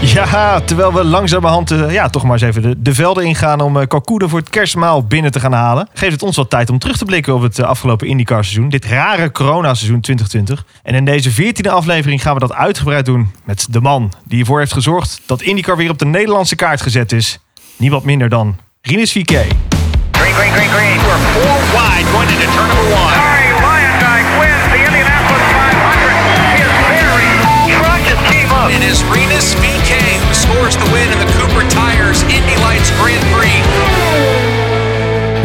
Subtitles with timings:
[0.00, 3.76] Ja, terwijl we langzamerhand uh, ja, toch maar eens even de, de velden ingaan om
[3.76, 5.88] uh, kalkoenen voor het kerstmaal binnen te gaan halen.
[5.94, 8.68] Geeft het ons wat tijd om terug te blikken op het uh, afgelopen IndyCar seizoen.
[8.68, 10.64] Dit rare corona-seizoen 2020.
[10.82, 14.58] En in deze 14e aflevering gaan we dat uitgebreid doen met de man die ervoor
[14.58, 17.38] heeft gezorgd dat IndyCar weer op de Nederlandse kaart gezet is.
[17.76, 19.30] Niemand minder dan Rinus VK.
[19.30, 20.96] Green, green, green, green.
[20.96, 23.12] We're four wide going into turn number one.
[23.20, 26.60] Harry Lyondike wins the Indianapolis 500.
[26.60, 27.30] His very
[27.76, 28.70] truck just came up.
[28.70, 29.69] It is Renus who
[30.60, 33.54] scores the win in the Cooper Tires Indy Lights Grand Prix.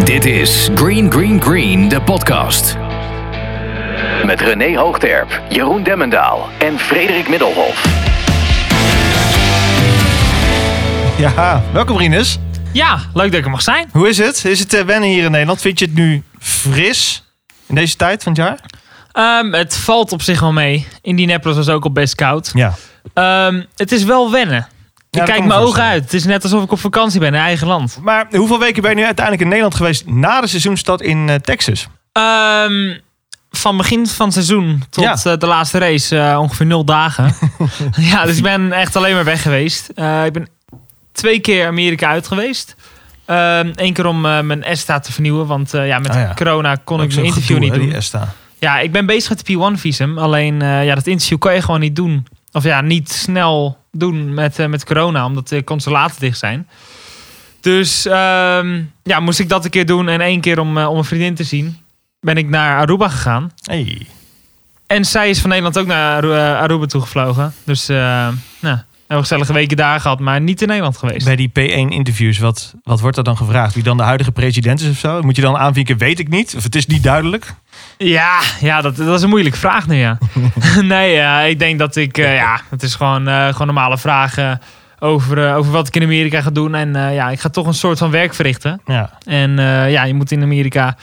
[0.06, 2.78] Dit is Green Green Green, de podcast.
[4.26, 7.84] Met René Hoogterp, Jeroen Demmendaal en Frederik Middelhof.
[11.18, 12.38] Ja, welkom Rinus.
[12.72, 13.90] Ja, leuk dat ik er mag zijn.
[13.92, 14.46] Hoe is het?
[14.46, 15.62] Is het uh, wennen hier in Nederland?
[15.62, 17.24] Vind je het nu fris
[17.66, 18.60] in deze tijd van het jaar?
[19.44, 20.88] Um, het valt op zich wel mee.
[21.02, 22.52] Indianapolis was ook al best koud.
[22.54, 22.74] Ja.
[23.48, 24.68] Um, het is wel wennen.
[25.16, 26.04] Ik kijk mijn ogen uit.
[26.04, 28.00] Het is net alsof ik op vakantie ben in eigen land.
[28.02, 31.36] Maar hoeveel weken ben je nu uiteindelijk in Nederland geweest na de seizoenstad in uh,
[31.36, 31.88] Texas?
[32.14, 33.00] Um,
[33.52, 35.32] van begin van het seizoen tot Ja.
[35.32, 37.36] uh, de laatste race uh, ongeveer nul dagen.
[38.12, 39.90] ja, dus ik ben echt alleen maar weg geweest.
[39.96, 40.48] Uh, ik ben
[41.12, 42.76] twee keer Amerika uit geweest.
[43.26, 45.48] Eén keer om mijn ESTA te vernieuwen.
[45.48, 46.34] Want ja, met Ah, ja.
[46.36, 48.00] corona kon Ook ik mijn interview gedoe, niet doen.
[48.00, 48.34] ESTA.
[48.60, 50.18] Ja, ik ben bezig met de P1-visum.
[50.18, 52.28] Alleen ja, dat interview kan je gewoon niet doen.
[52.52, 56.68] Of ja, niet snel doen met, uh, met corona, omdat de consulaten dicht zijn.
[57.62, 60.08] Dus um, ja, moest ik dat een keer doen.
[60.08, 61.78] En één keer om, uh, om een vriendin te zien,
[62.20, 63.52] ben ik naar Aruba gegaan.
[63.64, 64.08] Hey.
[64.88, 67.54] En zij is van Nederland ook naar uh, Aruba toegevlogen.
[67.64, 67.98] Dus uh,
[68.60, 71.26] nou, hebben gezellige weken daar gehad, maar niet in Nederland geweest.
[71.26, 73.74] Bij die P1-interviews, wat, wat wordt er dan gevraagd?
[73.74, 75.22] Wie dan de huidige president is of zo?
[75.22, 76.54] Moet je dan aanvinken, weet ik niet?
[76.58, 77.54] Of het is niet duidelijk?
[77.98, 80.18] Ja, ja dat, dat is een moeilijke vraag nu, ja.
[80.82, 82.18] nee, uh, ik denk dat ik...
[82.18, 84.62] Uh, ja, het is gewoon, uh, gewoon normale vragen
[85.00, 86.76] over, over wat ik in Amerika ga doen.
[86.76, 88.82] En ja, ik ga toch een soort van werk verrichten.
[88.86, 89.18] Ja.
[89.26, 89.58] En
[89.90, 90.98] ja, je moet in Amerika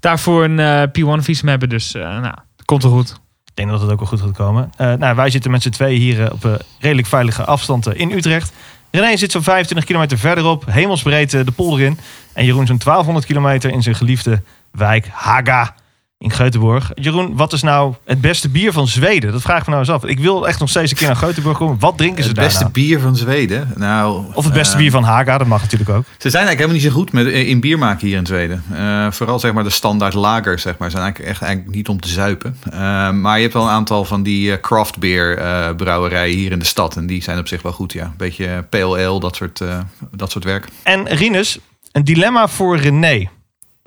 [0.00, 1.68] daarvoor een uh, P1-visum hebben.
[1.68, 2.34] Dus nou,
[2.64, 3.10] komt wel goed.
[3.44, 4.70] Ik denk dat het ook wel goed gaat komen.
[4.76, 8.52] Nou, wij zitten met z'n tweeën hier op redelijk veilige afstand uh, in Utrecht.
[8.90, 11.98] René zit zo'n 25 kilometer verderop, hemelsbreed uh, de polder in.
[12.32, 15.74] En Jeroen zo'n 1200 kilometer in zijn geliefde wijk Haga
[16.18, 16.90] in Göteborg.
[16.94, 19.32] Jeroen, wat is nou het beste bier van Zweden?
[19.32, 20.04] Dat vraag ik me nou eens af.
[20.04, 21.78] Ik wil echt nog steeds een keer naar Göteborg komen.
[21.78, 22.72] Wat drinken ze Het daar beste nou?
[22.72, 23.72] bier van Zweden?
[23.76, 26.04] Nou, Of het beste uh, bier van Haga, dat mag natuurlijk ook.
[26.18, 28.62] Ze zijn eigenlijk helemaal niet zo goed met, in bier maken hier in Zweden.
[28.72, 32.00] Uh, vooral zeg maar de standaard lagers zeg maar, zijn eigenlijk echt eigenlijk niet om
[32.00, 32.56] te zuipen.
[32.72, 36.64] Uh, maar je hebt wel een aantal van die craft beer brouwerijen hier in de
[36.64, 36.96] stad.
[36.96, 38.14] En die zijn op zich wel goed, ja.
[38.16, 39.62] Beetje ale, dat soort,
[40.10, 40.68] dat soort werk.
[40.82, 41.58] En Rinus,
[41.92, 43.28] een dilemma voor René.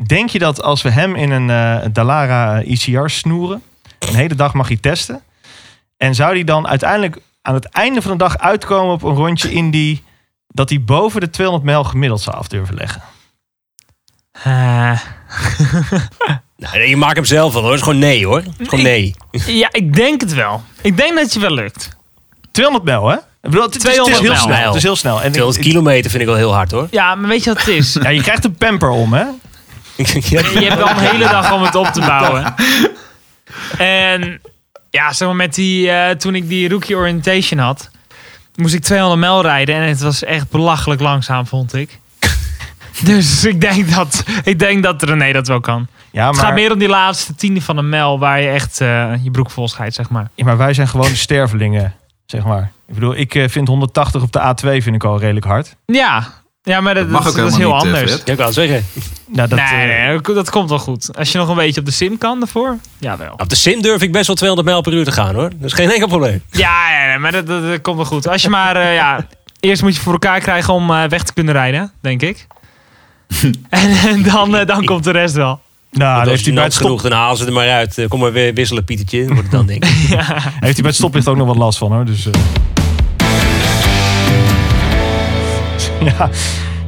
[0.08, 3.62] Denk je dat als we hem in een uh, Dalara ICR snoeren,
[4.00, 5.22] een hele dag mag hij testen.
[5.98, 9.52] En zou hij dan uiteindelijk aan het einde van de dag uitkomen op een rondje
[9.52, 10.04] in die
[10.48, 13.02] dat hij boven de 200 mijl gemiddeld zou af durven leggen?
[14.48, 15.00] Uh.
[16.58, 17.72] nou, je maakt hem zelf wel hoor.
[17.72, 18.38] Het is gewoon nee hoor.
[18.38, 19.16] Het is gewoon nee.
[19.32, 20.64] Ik, ja, ik denk het wel.
[20.82, 21.98] Ik denk dat je wel lukt.
[22.52, 23.16] 200 mijl hè?
[23.16, 24.68] Ik bedoel, het, is, 200 het is heel snel.
[24.68, 25.22] Het is heel snel.
[25.22, 26.88] En 200 kilometer vind ik wel heel hard hoor.
[26.92, 27.94] Ja, maar weet je wat het is?
[28.04, 29.26] ja, je krijgt een pamper om hè?
[30.08, 32.54] Je hebt wel een hele dag om het op te bouwen.
[33.78, 34.42] En
[34.90, 37.90] ja, zeg maar met die, uh, toen ik die rookie orientation had,
[38.56, 42.00] moest ik 200 mijl rijden en het was echt belachelijk langzaam, vond ik.
[43.04, 45.88] dus ik denk dat, ik denk dat René dat wel kan.
[46.12, 46.34] Ja, maar...
[46.34, 49.32] Het gaat meer om die laatste tiende van een mijl waar je echt uh, je
[49.32, 50.30] broek vol scheidt, zeg maar.
[50.36, 51.96] Ja, maar wij zijn gewoon stervelingen,
[52.26, 52.72] zeg maar.
[52.88, 55.76] Ik bedoel, ik uh, vind 180 op de A2 vind ik al redelijk hard.
[55.86, 56.28] Ja,
[56.62, 58.12] ja, maar dat, dat, mag dat, ook dat is heel niet, anders.
[58.12, 58.86] Uh, ja, ik kan zeggen.
[59.28, 61.18] Nou, dat, nee, nee, dat komt wel goed.
[61.18, 63.34] Als je nog een beetje op de sim kan daarvoor, ja wel.
[63.38, 65.50] Op de sim durf ik best wel 200 mijl per uur te gaan hoor.
[65.50, 66.44] Dat is geen enkel probleem.
[66.52, 68.28] Ja, ja, maar dat, dat, dat, komt wel goed.
[68.28, 69.28] Als je maar, uh, ja,
[69.60, 72.48] eerst moet je voor elkaar krijgen om uh, weg te kunnen rijden, denk ik.
[73.70, 75.62] en, en, dan, uh, dan komt de rest wel.
[75.92, 78.06] Nou, dan heeft hij bij genoeg, dan halen ze er maar uit.
[78.08, 79.26] Kom maar weer wisselen, Pietertje.
[79.26, 79.92] Wordt het dan, denk ik.
[80.18, 80.26] ja.
[80.36, 82.06] Heeft hij bij het stoplicht ook nog wat last van, hoor.
[82.06, 82.34] Dus, uh...
[86.18, 86.30] ja.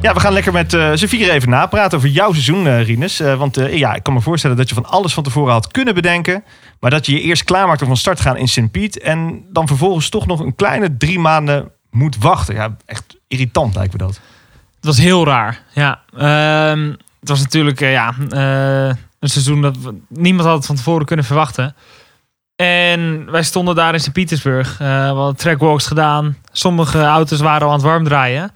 [0.00, 3.20] ja, we gaan lekker met uh, z'n vier even napraten over jouw seizoen, uh, Rinus.
[3.20, 5.94] Uh, want ja, ik kan me voorstellen dat je van alles van tevoren had kunnen
[5.94, 6.44] bedenken.
[6.80, 8.70] Maar dat je je eerst klaarmaakt om van start te gaan in St.
[8.70, 9.00] Piet.
[9.00, 12.54] En dan vervolgens toch nog een kleine drie maanden moet wachten.
[12.54, 14.20] Ja, echt irritant lijkt me dat.
[14.76, 16.00] Het was heel raar, ja.
[16.16, 18.14] Uh, het was natuurlijk ja,
[19.18, 19.76] een seizoen dat
[20.08, 21.74] niemand had van tevoren kunnen verwachten.
[22.56, 24.72] En wij stonden daar in Sint-Petersburg.
[24.72, 26.36] Uh, we hadden trackwalks gedaan.
[26.52, 28.52] Sommige auto's waren al aan het warm draaien.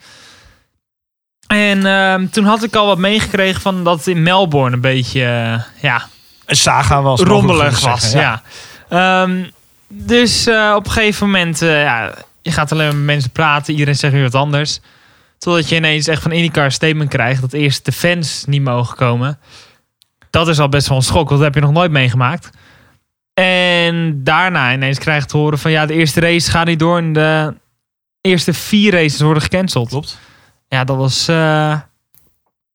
[1.46, 5.20] En uh, toen had ik al wat meegekregen van dat het in Melbourne een beetje,
[5.20, 6.08] uh, ja...
[6.46, 7.20] Een saga was.
[7.20, 8.43] Rommelig was, zeggen, ja.
[8.90, 9.22] ja.
[9.22, 9.50] Um,
[9.88, 13.72] dus uh, op een gegeven moment, ja, je gaat alleen met mensen praten.
[13.72, 14.81] Iedereen zegt weer wat anders.
[15.38, 18.96] Totdat je ineens echt van IndyCar een statement krijgt dat eerst de fans niet mogen
[18.96, 19.38] komen.
[20.31, 22.50] Dat is al best wel een schok, want dat heb je nog nooit meegemaakt.
[23.34, 26.99] En daarna ineens krijg je te horen van ja, de eerste race gaat niet door
[26.99, 27.54] en de
[28.20, 29.88] eerste vier races worden gecanceld.
[29.88, 30.19] Klopt.
[30.68, 31.80] Ja, dat was eh,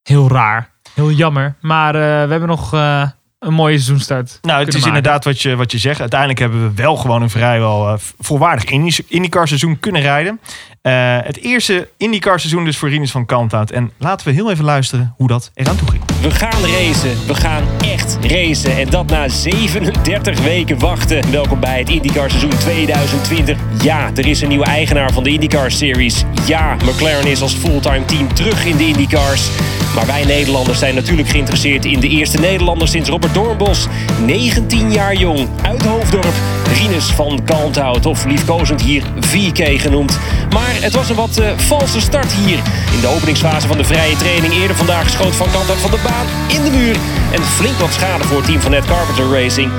[0.03, 0.69] heel raar.
[0.93, 1.55] Heel jammer.
[1.61, 3.09] Maar eh, we hebben nog eh,
[3.39, 4.39] een mooie seizoenstart.
[4.41, 4.88] Nou, het is maken.
[4.88, 5.99] inderdaad wat je, wat je zegt.
[5.99, 10.39] Uiteindelijk hebben we wel gewoon een vrijwel volwaardig Indy- IndyCar seizoen kunnen rijden.
[10.81, 13.72] Eh, het eerste IndyCar seizoen dus voor Rinus van Kalmthout.
[13.72, 16.04] En laten we heel even luisteren hoe dat eraan toe ging.
[16.22, 17.28] We gaan racen.
[17.28, 18.78] We gaan echt racen.
[18.78, 21.31] En dat na 37 weken wachten.
[21.31, 23.57] Welkom bij het IndyCar seizoen 2020.
[23.81, 26.24] Ja, er is een nieuwe eigenaar van de IndyCar Series.
[26.45, 29.50] Ja, McLaren is als fulltime team terug in de IndyCars.
[29.95, 33.88] Maar wij Nederlanders zijn natuurlijk geïnteresseerd in de eerste Nederlander sinds Robert Doornbos.
[34.25, 36.34] 19 jaar jong, uit Hoofddorp.
[36.74, 40.19] Rinus van Kalmthout, of liefkozend hier VK genoemd.
[40.53, 42.59] Maar het was een wat eh, valse start hier.
[42.94, 46.25] In de openingsfase van de vrije training eerder vandaag schoot van Kalmthout van de baan
[46.48, 46.95] in de muur.
[47.31, 49.71] En flink wat schade voor het team van Ned Carpenter Racing.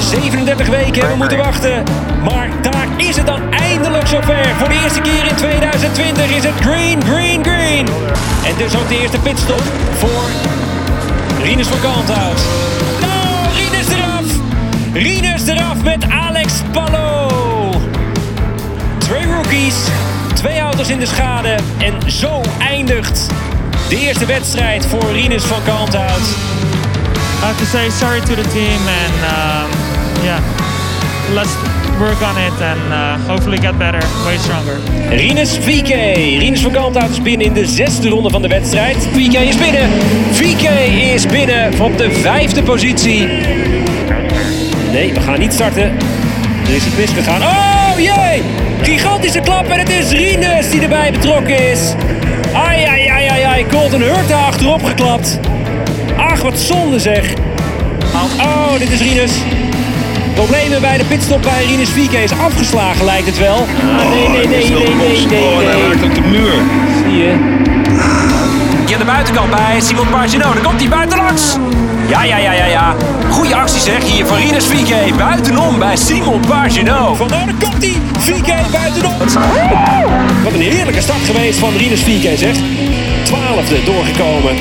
[0.00, 1.84] 37 weken hebben we moeten wachten.
[2.24, 4.46] Maar daar is het dan eindelijk zover.
[4.58, 7.86] Voor de eerste keer in 2020 is het green, green, green.
[8.46, 9.62] En dus ook de eerste pitstop
[9.98, 10.22] voor
[11.42, 12.42] Rinus van Kalmthout.
[13.00, 14.24] Nou, Rinus eraf.
[14.92, 17.23] Rinus eraf met Alex Pallo.
[19.34, 19.74] Twee rookies,
[20.34, 21.56] twee auto's in de schade.
[21.78, 23.26] En zo eindigt
[23.88, 26.20] de eerste wedstrijd voor Rinus van Kalmthout.
[27.42, 29.70] I have to say sorry to the team and um,
[30.22, 30.38] yeah,
[31.32, 31.50] let's
[31.98, 34.76] work on it and uh, hopefully get better, way stronger.
[35.08, 36.16] Rinus VK.
[36.16, 39.08] Rinus van Kalmthout is binnen in de zesde ronde van de wedstrijd.
[39.12, 39.90] VK is binnen.
[40.30, 40.68] VK
[41.14, 43.26] is binnen op de vijfde positie.
[44.92, 45.82] Nee, we gaan niet starten.
[46.66, 47.42] Er is iets misgegaan.
[47.42, 48.42] Oh jee!
[48.82, 51.94] Gigantische klap en het is Rinus die erbij betrokken is.
[52.52, 53.66] Ai, ai, ai, ai, ai.
[53.66, 55.38] Colton Hurta achterop geklapt.
[56.16, 57.32] Ach, wat zonde zeg.
[58.40, 59.32] Oh, dit is Rinus.
[60.34, 63.56] Problemen bij de pitstop bij Rinus VK is afgeslagen lijkt het wel.
[63.56, 65.42] Ah, nee, nee, nee, nee, nee, nee.
[65.42, 66.52] Oh, hij raakt op de muur.
[67.04, 67.32] Zie je?
[68.92, 70.52] Aan de buitenkant bij Simon Pagino.
[70.52, 71.56] Dan komt hij buitenlangs.
[72.08, 72.94] Ja, ja, ja, ja, ja.
[73.30, 75.16] Goeie actie zeg hier van Rinus VK.
[75.16, 77.14] Buitenom bij Simon Pagino.
[77.14, 77.94] Van daar komt hij.
[78.18, 79.18] VK buitenop.
[80.44, 82.56] Wat een heerlijke start geweest van Rinus VK, zeg.
[83.24, 84.56] Twaalfde doorgekomen.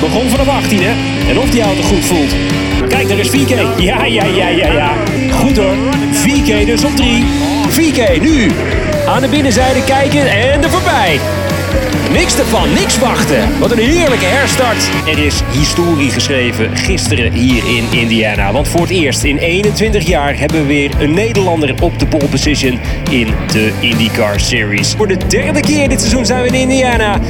[0.00, 0.92] Begon vanaf 18, hè.
[1.30, 2.34] En of die auto goed voelt.
[2.88, 3.48] Kijk, daar is VK.
[3.78, 4.90] Ja, ja, ja, ja, ja.
[5.30, 5.74] Goed hoor.
[6.12, 7.24] VK dus op 3.
[7.68, 8.50] VK nu.
[9.06, 11.20] Aan de binnenzijde kijken en er voorbij.
[12.12, 13.58] Niks ervan, niks wachten.
[13.58, 14.90] Wat een heerlijke herstart.
[15.08, 18.52] Er is historie geschreven gisteren hier in Indiana.
[18.52, 22.28] Want voor het eerst in 21 jaar hebben we weer een Nederlander op de pole
[22.28, 22.78] position
[23.10, 24.94] in de IndyCar Series.
[24.94, 27.20] Voor de derde keer dit seizoen zijn we in Indiana.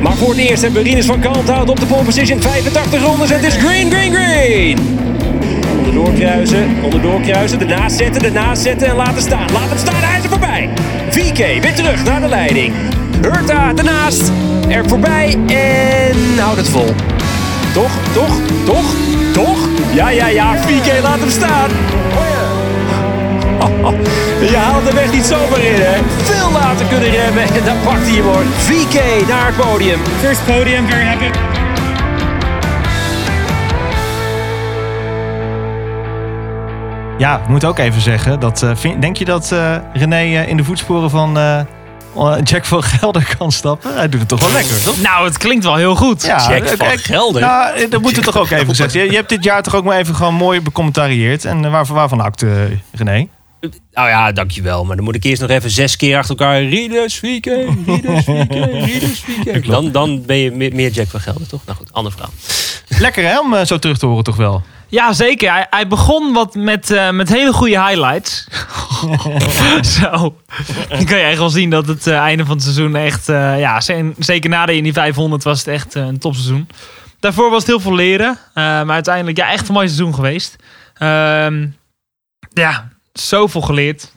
[0.00, 2.40] Maar voor het eerst hebben we Rinus van Kalmthout op de pole position.
[2.40, 4.78] 85 rondes het is green, green, green.
[5.78, 9.52] Onderdoor kruisen, onderdoor kruisen, ernaast zetten, ernaast zetten en laten staan.
[9.52, 10.68] Laat hem staan, hij is er voorbij.
[11.08, 12.72] VK weer terug naar de leiding.
[13.22, 14.32] Hurta ernaast,
[14.68, 16.94] er voorbij en houdt het vol.
[17.74, 18.84] Toch, toch, toch,
[19.32, 19.58] toch?
[19.92, 21.70] Ja, ja, ja, VK laat hem staan.
[24.50, 25.98] Je haalt de weg niet zomaar in, hè?
[26.16, 28.42] Veel later kunnen remmen en dan pakt hij hem hoor.
[28.56, 29.98] VK naar het podium.
[30.20, 31.30] First podium, very happy.
[37.18, 38.40] Ja, ik moet ook even zeggen.
[38.40, 41.38] Dat, eh, vind- denk je dat eh, René eh, in de voetsporen van
[42.42, 43.94] Jack van Gelder kan stappen?
[43.94, 45.00] Hij doet het toch wel lekker, toch?
[45.00, 46.22] Nou, het klinkt wel heel goed.
[46.22, 47.40] Ja, Jack van kijk, Gelder?
[47.40, 48.92] Nou, eh, dat moet het toch ook even gezegd.
[48.92, 51.44] Je, je hebt dit jaar toch ook maar even gewoon mooi becommentarieerd.
[51.44, 52.50] En eh, waarvan, waarvan hakt eh,
[52.92, 53.28] René?
[53.92, 54.84] Nou ja, dankjewel.
[54.84, 56.62] Maar dan moet ik eerst nog even zes keer achter elkaar.
[56.62, 59.66] Rinus, VK, Rinus, VK.
[59.66, 61.60] Dan, dan ben je meer, Jack van Gelder, toch?
[61.64, 62.32] Nou goed, ander verhaal.
[62.98, 64.62] Lekker hè, om eh, zo terug te horen toch wel?
[64.94, 65.52] Ja, zeker.
[65.52, 68.46] Hij, hij begon wat met, eh, met hele goede highlights.
[70.00, 70.36] Zo.
[70.88, 73.28] Dan kan je echt wel zien dat het eh, einde van het seizoen echt...
[73.28, 76.68] eh, ja, ze- zeker na de Indy 500 was het echt een topseizoen.
[77.20, 78.38] Daarvoor was het heel veel leren.
[78.54, 80.56] maar uiteindelijk ja, echt een mooi seizoen geweest.
[80.94, 81.66] Ehm,
[82.52, 84.12] ja, zoveel geleerd.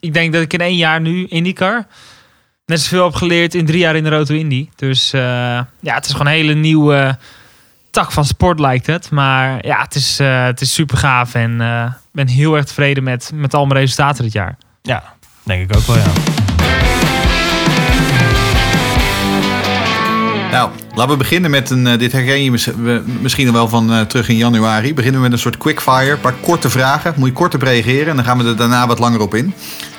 [0.00, 1.86] Ik denk dat ik in één jaar nu IndyCar...
[2.66, 4.68] net zoveel heb geleerd in drie jaar in de Roto Indy.
[4.76, 7.18] Dus ja, het is gewoon een hele nieuwe
[7.96, 9.10] tak van sport lijkt het.
[9.10, 11.34] Maar ja, het is, eh, het is super gaaf.
[11.34, 14.56] En eh, ik ben heel erg tevreden met, met al mijn resultaten dit jaar.
[14.82, 15.02] Ja,
[15.42, 16.02] denk ik ook wel ja.
[20.50, 21.86] Nou, laten we beginnen met een.
[21.86, 22.70] eh, dit herken je mis-
[23.20, 24.94] misschien nog wel van eh, terug in januari.
[24.94, 26.10] Beginnen we met een soort quickfire.
[26.10, 27.14] Een paar korte vragen.
[27.16, 29.54] Moet je kort op reageren en dan gaan we er daarna wat langer op in.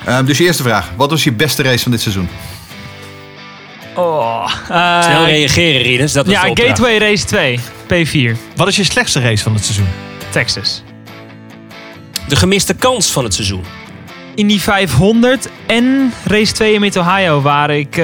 [0.05, 0.89] Ehm, dus je eerste vraag.
[0.95, 2.29] Wat was je beste race van dit seizoen?
[3.97, 6.11] Oh, Snel eh, reageren, Rinus.
[6.13, 6.41] Dat was ja.
[6.53, 9.87] Gateway Race 2, P4, Wat is je slechtste race van het seizoen?
[10.29, 10.83] Texas.
[12.27, 13.63] De gemiste kans van het seizoen.
[14.35, 18.03] Indy 500 en race 2 in Mid-Ohio, waar ik eh,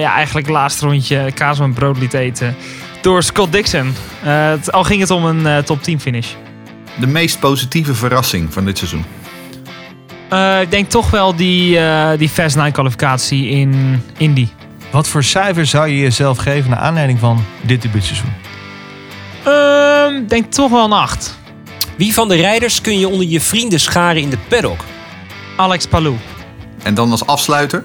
[0.00, 2.56] ja, eigenlijk het laatste rondje kaas met brood liet eten.
[3.00, 3.94] Door Scott Dixon.
[4.24, 6.28] Eh, het- al ging het om een top 10 finish.
[7.00, 9.04] De meest positieve verrassing van dit seizoen?
[10.28, 14.48] Eh, ik denk toch wel die, eh, die Fast 9 kwalificatie in Indy.
[14.92, 18.32] Wat voor cijfer zou je jezelf geven naar aanleiding van dit debuutseizoen?
[19.44, 21.34] Ehm, Ik denk toch wel een 8.
[21.96, 24.80] Wie van de rijders kun je onder je vrienden scharen in de paddock?
[25.56, 26.16] Alex Palou.
[26.82, 27.84] En dan als afsluiter.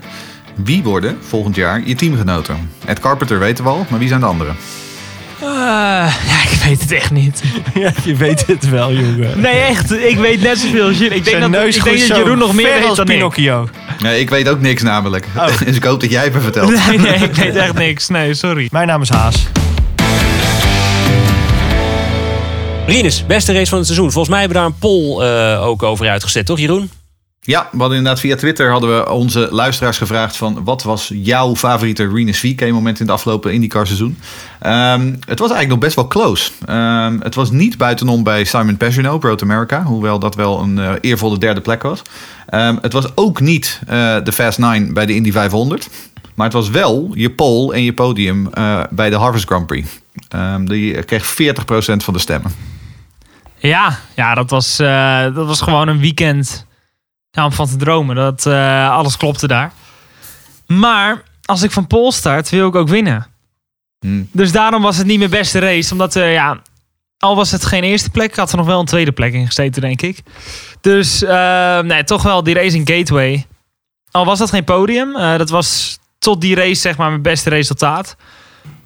[0.55, 2.71] Wie worden volgend jaar je teamgenoten?
[2.85, 4.55] Ed Carpenter weten we al, maar wie zijn de anderen?
[5.41, 5.47] Eh,
[6.27, 7.41] ja, ik weet het echt niet.
[7.73, 9.41] Ja, je weet het wel, jongen.
[9.41, 9.91] Nee, echt.
[9.91, 11.17] Ik weet net zoveel als jullie.
[11.17, 13.05] Ik denk Zijn dat, neus ik denk dat Jeroen nog meer weet dan ik.
[13.05, 13.67] Pinocchio.
[13.99, 15.27] Nee, ik weet ook niks namelijk.
[15.37, 15.47] Oh.
[15.65, 16.87] dus ik hoop dat jij het me vertelt.
[16.87, 18.07] Nee, nee, ik weet echt niks.
[18.07, 18.67] Nee, sorry.
[18.71, 19.47] Mijn naam is Haas.
[22.85, 24.11] Rinus, beste race van het seizoen.
[24.11, 26.89] Volgens mij hebben we daar een poll eh, ook over uitgezet, toch Jeroen?
[27.47, 32.07] Ja, hadden inderdaad via Twitter hadden we onze luisteraars gevraagd van wat was jouw favoriete
[32.07, 34.17] Renus VK moment in het afgelopen IndyCar seizoen.
[34.59, 36.51] Ehm, het was eigenlijk nog best wel close.
[36.65, 40.91] Ehm, het was niet buitenom bij Simon Pagenaud, Road America, hoewel dat wel een eh,
[41.01, 42.01] eervolle derde plek was.
[42.47, 45.89] Ehm, het was ook niet eh, de Fast 9 bij de Indy 500.
[46.35, 49.89] Maar het was wel je pole en je podium eh, bij de Harvest Grand Prix.
[50.63, 52.51] Die kreeg 40% van de stemmen.
[53.57, 54.77] Ja, ja dat, was,
[55.33, 56.66] dat was gewoon een weekend
[57.31, 58.15] ja, om van te dromen.
[58.15, 59.71] Dat, eh, alles klopte daar.
[60.67, 63.27] Maar als ik van Pol start, wil ik ook winnen.
[63.99, 64.29] Hmm.
[64.31, 65.91] Dus daarom was het niet mijn beste race.
[65.91, 66.61] Omdat, eh, ja,
[67.17, 69.81] al was het geen eerste plek, had er nog wel een tweede plek in gezeten,
[69.81, 70.23] denk ik.
[70.81, 73.45] Dus eh, nee, toch wel die race in Gateway.
[74.11, 78.15] Al was dat geen podium, dat was tot die race zeg maar mijn beste resultaat.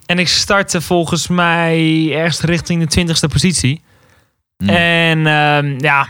[0.06, 3.82] En ik startte volgens mij ergens richting de twintigste positie.
[4.58, 4.70] Hmm.
[4.70, 6.08] En ehm, ja,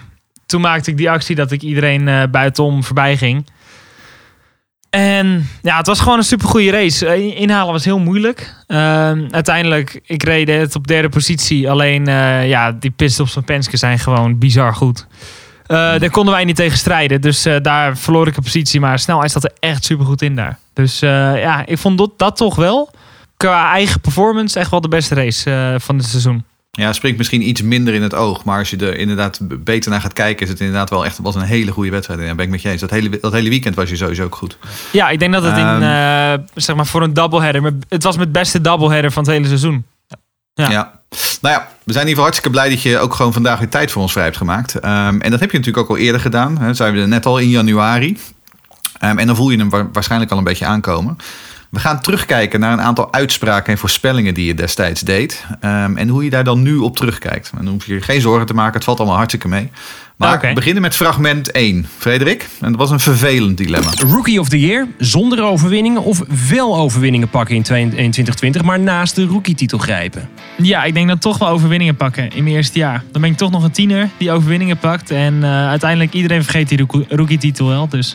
[0.51, 3.45] toen maakte ik die actie dat ik iedereen eh, buitenom voorbij ging.
[4.89, 7.07] En ja, het was gewoon een supergoeie race.
[7.07, 8.55] Eh, Inhalen was heel moeilijk.
[8.67, 11.69] Ehm, uiteindelijk, ik reed het op derde positie.
[11.69, 15.07] Alleen, eh, ja, die pitstops van Penske zijn gewoon bizar goed.
[15.67, 17.21] Daar konden wij niet tegen strijden.
[17.21, 18.79] Dus daar verloor ik een positie.
[18.79, 20.57] Maar snelheid zat er echt supergoed in daar.
[20.73, 22.91] Dus ja, ik vond dat, dat toch wel.
[23.37, 26.43] Qua eigen performance echt wel de beste race van het seizoen.
[26.71, 28.43] Ja, springt misschien iets minder in het oog.
[28.43, 31.35] Maar als je er inderdaad beter naar gaat kijken, is het inderdaad wel echt was
[31.35, 32.19] een hele goede wedstrijd.
[32.19, 32.81] En ben ik met je eens.
[32.81, 34.57] Dat hele, dat hele weekend was je sowieso ook goed.
[34.91, 35.81] Ja, ik denk dat het in, Ehm.
[35.81, 37.73] eh, zeg maar voor een doubleheader.
[37.89, 39.85] Het was mijn beste doubleheader van het hele seizoen.
[40.53, 40.69] Ja.
[40.69, 40.99] Ja.
[41.41, 43.69] Nou ja, we zijn in ieder geval hartstikke blij dat je ook gewoon vandaag weer
[43.69, 44.75] tijd voor ons vrij hebt gemaakt.
[44.75, 46.57] Ehm, en dat heb je natuurlijk ook al eerder gedaan.
[46.57, 46.73] Hè.
[46.73, 48.17] Zijn we er net al in januari.
[48.99, 51.17] Ehm, en dan voel je hem wa- waarschijnlijk al een beetje aankomen.
[51.71, 55.45] We gaan terugkijken naar een aantal uitspraken en voorspellingen die je destijds deed.
[55.59, 57.51] Ehm, en hoe je daar dan nu op terugkijkt.
[57.57, 59.69] En dan hoef je je geen zorgen te maken, het valt allemaal hartstikke mee.
[60.17, 60.47] Maar Oké.
[60.47, 61.87] we beginnen met fragment 1.
[61.97, 63.89] Frederik, en dat was een vervelend dilemma.
[63.97, 69.25] Rookie of the Year, zonder overwinningen of wel overwinningen pakken in 2020, maar naast de
[69.25, 70.29] rookie-titel grijpen.
[70.57, 73.03] Ja, ik denk dat toch wel overwinningen pakken in mijn eerste jaar.
[73.11, 75.11] Dan ben ik toch nog een tiener die overwinningen pakt.
[75.11, 77.87] En eh, uiteindelijk iedereen vergeet die rookie- rookie-titel wel.
[77.87, 78.13] Dus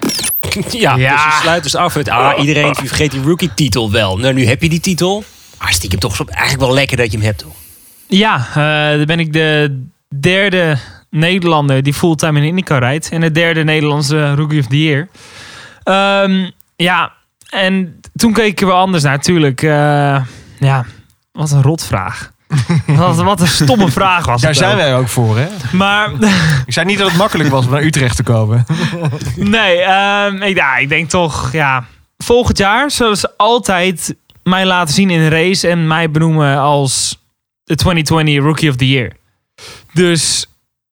[0.71, 1.15] Ja, Ja.
[1.15, 2.09] dus je sluit dus af met...
[2.09, 4.19] Ah, iedereen vergeet die rookie-titel wel.
[4.19, 5.25] Nou, nu heb je die titel.
[5.59, 7.55] Maar stiekem toch eigenlijk wel lekker dat je hem hebt, toch?
[8.09, 9.83] ja, eh, dan ben ik de
[10.21, 10.79] derde
[11.11, 13.09] Nederlander die fulltime in de IndyCar rijdt.
[13.09, 15.09] En de derde Nederlandse Rookie of the Year.
[15.83, 17.13] Ehm, ja,
[17.51, 19.21] en toen er wel anders naar.
[19.21, 20.25] Tuurlijk, eh,
[20.59, 20.85] ja,
[21.33, 22.31] wat een rotvraag.
[22.87, 24.76] wat, wat een stomme vraag was Daar zijn ook.
[24.76, 25.47] wij ook voor, hè?
[25.73, 26.11] Maar
[26.67, 28.67] Ik zei niet dat het makkelijk was om naar Utrecht te komen.
[29.37, 31.85] Nee, ehm, ik, ja, ik denk toch, ja.
[32.19, 37.19] Volgend jaar zullen ze altijd mij laten zien in een race en mij benoemen als
[37.65, 39.12] de 2020 Rookie of the Year.
[39.93, 40.47] Dus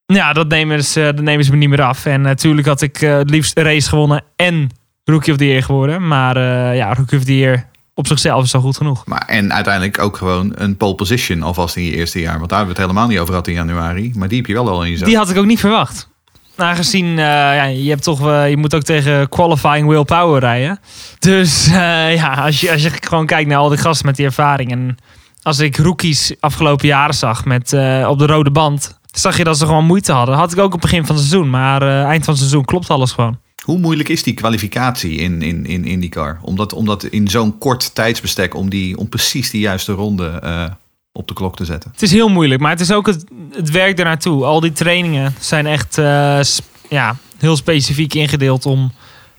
[0.07, 2.07] ja, dat nemen ze, dat nemen ze me niet meer af.
[2.07, 4.71] En natuurlijk had ik eh, het liefst een race gewonnen en
[5.05, 6.09] Rookie of the Year geworden.
[6.09, 9.07] Maar eh, ja, Rookie of the Year op zichzelf is al goed genoeg.
[9.07, 12.39] Maar, en uiteindelijk ook gewoon een pole position alvast in je eerste jaar.
[12.39, 14.13] Want daar hebben we het helemaal niet over gehad in januari.
[14.15, 15.07] Maar die heb je wel al in je zak.
[15.07, 16.09] Die had ik ook niet verwacht.
[16.57, 20.81] Aangezien eh, ja, je, hebt toch, eh, je moet ook tegen qualifying willpower rijden.
[21.19, 24.27] Dus eh, ja, als je, als je gewoon kijkt naar al die gasten met die
[24.27, 24.71] ervaring.
[24.71, 24.97] En
[25.43, 27.73] als ik rookies afgelopen jaren zag met,
[28.07, 28.99] op de rode band.
[29.11, 30.35] Zag je dat ze gewoon moeite hadden.
[30.35, 31.51] Had ik ook op het begin van het seizoen.
[31.51, 33.39] Maar eind van het seizoen klopt alles gewoon.
[33.65, 36.39] Hoe moeilijk is die kwalificatie in, in, in IndyCar?
[36.43, 40.65] Omdat, omdat in zo'n kort tijdsbestek om, die, om precies die juiste ronde eh,
[41.13, 41.91] op de klok te zetten.
[41.91, 44.45] Het is heel moeilijk, maar het is ook het, het werk ernaartoe.
[44.45, 46.41] Al die trainingen zijn echt eh,
[46.89, 48.93] ja, heel specifiek ingedeeld om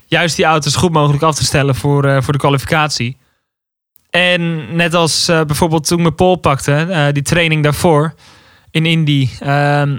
[0.06, 3.16] juist die auto's goed mogelijk af te stellen voor, eh, voor de kwalificatie.
[4.10, 8.14] En net als bijvoorbeeld toen ik mijn pole pakte, die training daarvoor
[8.70, 9.28] in Indy.
[9.40, 9.96] ehm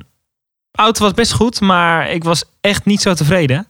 [0.78, 3.68] auto was best goed, maar ik was echt niet zo tevreden.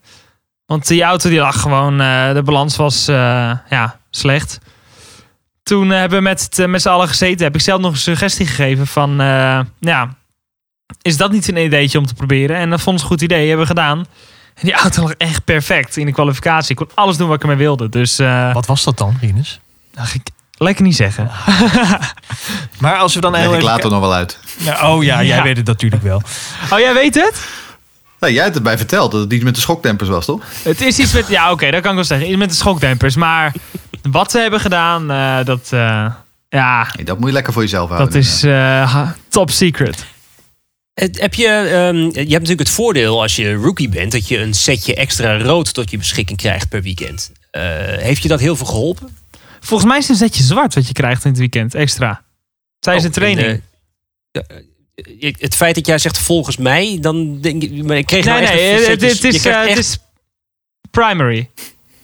[0.67, 3.15] Want die auto die lag gewoon, eh, de balans was eh,
[3.69, 4.59] ja, slecht.
[5.63, 7.97] Toen eh, hebben we met, het, met z'n allen gezeten, heb ik zelf nog een
[7.97, 10.15] suggestie gegeven van, eh, ja,
[11.01, 12.55] is dat niet een ideetje om te proberen?
[12.57, 13.97] En dat vond ze een goed idee, hebben we gedaan.
[14.53, 16.69] En die auto lag echt perfect in de kwalificatie.
[16.71, 17.89] Ik kon alles doen wat ik ermee wilde.
[17.89, 19.59] Dus eh Wat was dat dan, Rinus?
[19.95, 21.31] ga ik lekker niet zeggen.
[22.79, 23.63] Maar als we dan heel ik even...
[23.63, 24.39] later nog wel uit.
[24.57, 25.43] Ja, oh ja, jij Ja.
[25.43, 26.21] weet het natuurlijk wel.
[26.71, 27.47] Oh, jij weet het?
[28.19, 30.43] Nou, jij hebt het bij verteld dat het iets met de schokdempers was, toch?
[30.63, 32.27] Het is iets met, ja oké, dat kan ik wel zeggen.
[32.27, 33.15] Iets met de schokdempers.
[33.15, 33.53] Maar
[34.09, 36.13] wat ze hebben gedaan, eh, dat, eh,
[36.50, 38.12] ja, Nee, dat moet je lekker voor jezelf houden.
[38.13, 40.05] dat is eh, top secret.
[40.93, 44.38] Het- Heb je, ehm, je hebt natuurlijk het voordeel als je rookie bent dat je
[44.39, 47.31] een setje extra rood tot je beschikking krijgt per weekend.
[47.51, 49.17] Eh, heeft je dat heel veel geholpen?
[49.59, 52.21] Volgens mij is het een zetje zwart wat je krijgt in het weekend, extra.
[52.79, 53.47] Tijdens Oh, de training.
[53.47, 53.62] en,
[54.31, 54.57] eh,
[55.38, 58.86] het feit dat jij zegt volgens mij, dan denk ik, ik kreeg nee, nou nee,
[58.86, 59.98] een het, is, eh, het echt- is
[60.92, 61.50] primary.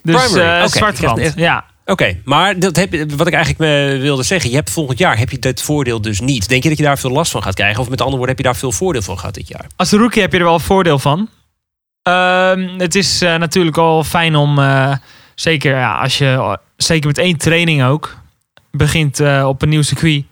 [0.04, 0.62] Dus Primary, eh
[1.18, 1.66] echt- Ja.
[1.86, 3.64] Oké, maar dat heb, wat ik eigenlijk
[3.96, 6.50] eh, wilde zeggen, je hebt volgend jaar heb je dit voordeel dus niet.
[6.50, 7.82] Denk je dat je daar veel last van gaat krijgen?
[7.82, 9.66] Of met andere woorden, heb je daar veel voordeel van gehad dit jaar?
[9.76, 11.30] Als rookie heb je er wel voordeel van.
[12.02, 14.96] Ehm, het is eh, natuurlijk al fijn om, eh,
[15.36, 18.18] zeker ja, als je, zeker met één training ook,
[18.72, 20.24] begint eh, op een nieuw circuit.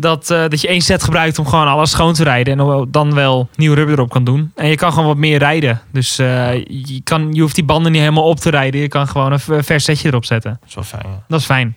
[0.00, 2.58] Dat, eh, dat je één set gebruikt om gewoon alles schoon te rijden.
[2.60, 4.52] En dan- wel nieuw rubber erop kan doen.
[4.54, 5.80] En je kan gewoon wat meer rijden.
[5.92, 8.80] Dus eh, je, kan, je hoeft die banden niet helemaal op te rijden.
[8.80, 10.50] Je kan gewoon een vers setje erop zetten.
[10.60, 11.22] Dat is wel fijn, ja.
[11.28, 11.76] Dat is fijn.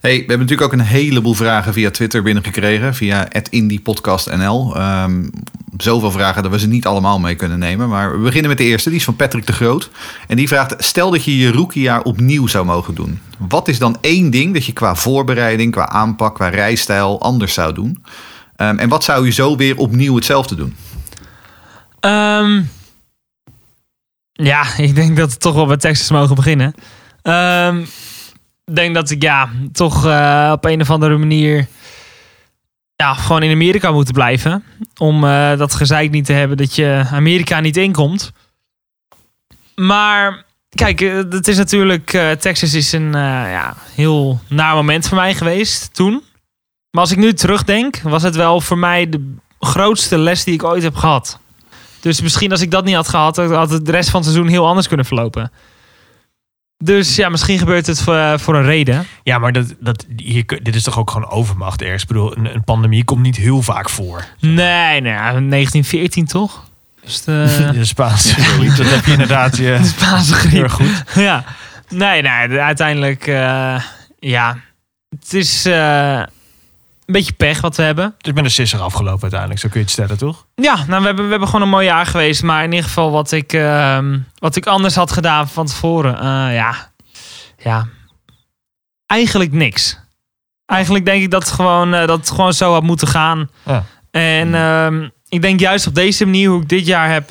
[0.00, 2.94] Hey, we hebben natuurlijk ook een heleboel vragen via Twitter binnengekregen.
[2.94, 4.76] Via @indiepodcastnl.
[4.76, 5.22] Ehm
[5.76, 7.88] zoveel vragen dat we ze niet allemaal mee kunnen nemen.
[7.88, 8.88] Maar we beginnen met de eerste.
[8.88, 9.90] Die is van Patrick de Groot.
[10.28, 13.20] En die vraagt, stel dat je je rookiejaar opnieuw zou mogen doen.
[13.38, 17.74] Wat is dan één ding dat je qua voorbereiding, qua aanpak, qua rijstijl anders zou
[17.74, 18.04] doen?
[18.56, 20.76] Ehm, en wat zou je zo weer opnieuw hetzelfde doen?
[22.00, 22.62] Ehm,
[24.32, 26.74] ja, ik denk dat we toch wel bij Texas mogen beginnen.
[27.22, 27.84] Ehm,
[28.72, 31.66] denk dat ik ja, toch eh, op een of andere manier
[32.96, 34.64] ja, gewoon in Amerika moet blijven.
[34.96, 38.32] Om eh, dat gezeik niet te hebben dat je Amerika niet inkomt.
[39.74, 42.10] Maar kijk, eh, het is natuurlijk...
[42.38, 46.22] Texas is een ja, heel naar moment voor mij geweest toen.
[46.90, 50.64] Maar als ik nu terugdenk, was het wel voor mij de grootste les die ik
[50.64, 51.38] ooit heb gehad.
[52.00, 54.50] Dus misschien als ik dat niet had gehad, had het de rest van het seizoen
[54.50, 55.52] heel anders kunnen verlopen.
[56.84, 59.06] Dus ja, misschien gebeurt het voor, eh, voor een reden.
[59.22, 62.02] Ja, maar dat, dat, hier, dit is toch ook gewoon overmacht ergens.
[62.02, 64.24] Ik bedoel, een, een pandemie komt niet heel vaak voor.
[64.40, 66.64] Nee, nee, 1914 toch?
[67.04, 70.62] Dus de, De Spaanse griep, dat heb je inderdaad je de Spaanse heel griep.
[70.62, 71.04] erg goed.
[71.14, 71.44] Ja.
[71.88, 73.80] Nee, nee, de- uiteindelijk, eh,
[74.20, 74.56] ja.
[75.18, 76.22] Het is eh,
[77.06, 78.14] een beetje pech wat we hebben.
[78.18, 80.46] Het is met een sisser afgelopen uiteindelijk, zo kun je het stellen, toch?
[80.54, 82.42] Ja, nou, we hebben, we hebben gewoon een mooi jaar geweest.
[82.42, 86.14] Maar in ieder geval wat ik, ehm, wat ik anders had gedaan van tevoren.
[86.18, 86.90] eh, ja.
[87.58, 87.86] ja,
[89.06, 89.98] eigenlijk niks.
[90.66, 93.50] Eigenlijk denk ik dat het gewoon, eh, dat het gewoon zo had moeten gaan.
[93.62, 93.84] Ja.
[94.10, 97.30] En ehm, ik denk juist op deze manier hoe ik dit jaar heb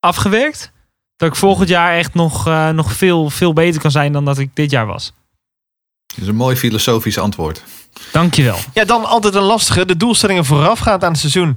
[0.00, 0.72] afgewerkt.
[1.16, 4.38] Dat ik volgend jaar echt nog, eh, nog veel, veel beter kan zijn dan dat
[4.38, 5.12] ik dit jaar was.
[6.14, 7.62] Dat is een mooi filosofisch antwoord.
[8.12, 8.58] Dankjewel.
[8.74, 9.84] Ja, dan altijd een lastige.
[9.84, 11.56] De doelstellingen voorafgaand aan het seizoen.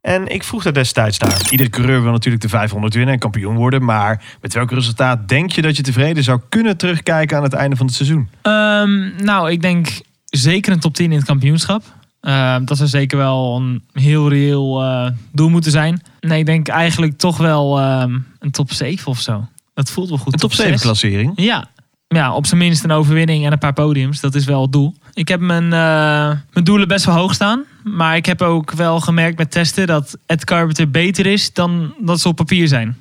[0.00, 1.40] En ik vroeg daar destijds naar.
[1.50, 3.84] Iedere coureur wil natuurlijk de 500 winnen en kampioen worden.
[3.84, 7.76] Maar met welk resultaat denk je dat je tevreden zou kunnen terugkijken aan het einde
[7.76, 8.28] van het seizoen?
[8.42, 9.88] Ehm, nou, ik denk
[10.24, 11.82] zeker een top 10 in het kampioenschap.
[12.20, 16.02] Ehm, dat zou zeker wel een heel reëel eh, doel moeten zijn.
[16.20, 19.46] Nee, ik denk eigenlijk toch wel ehm, een top 7 of zo.
[19.74, 20.32] Dat voelt wel goed.
[20.32, 20.82] Een top 7 zes.
[20.82, 21.32] klassering.
[21.36, 21.68] Ja.
[22.14, 24.20] Ja, op zijn minst een overwinning en een paar podiums.
[24.20, 24.94] Dat is wel het doel.
[25.14, 27.64] Ik heb mijn, eh, mijn doelen best wel hoog staan.
[27.82, 32.20] Maar ik heb ook wel gemerkt met testen dat Ed Carpenter beter is dan dat
[32.20, 32.96] ze op papier zijn.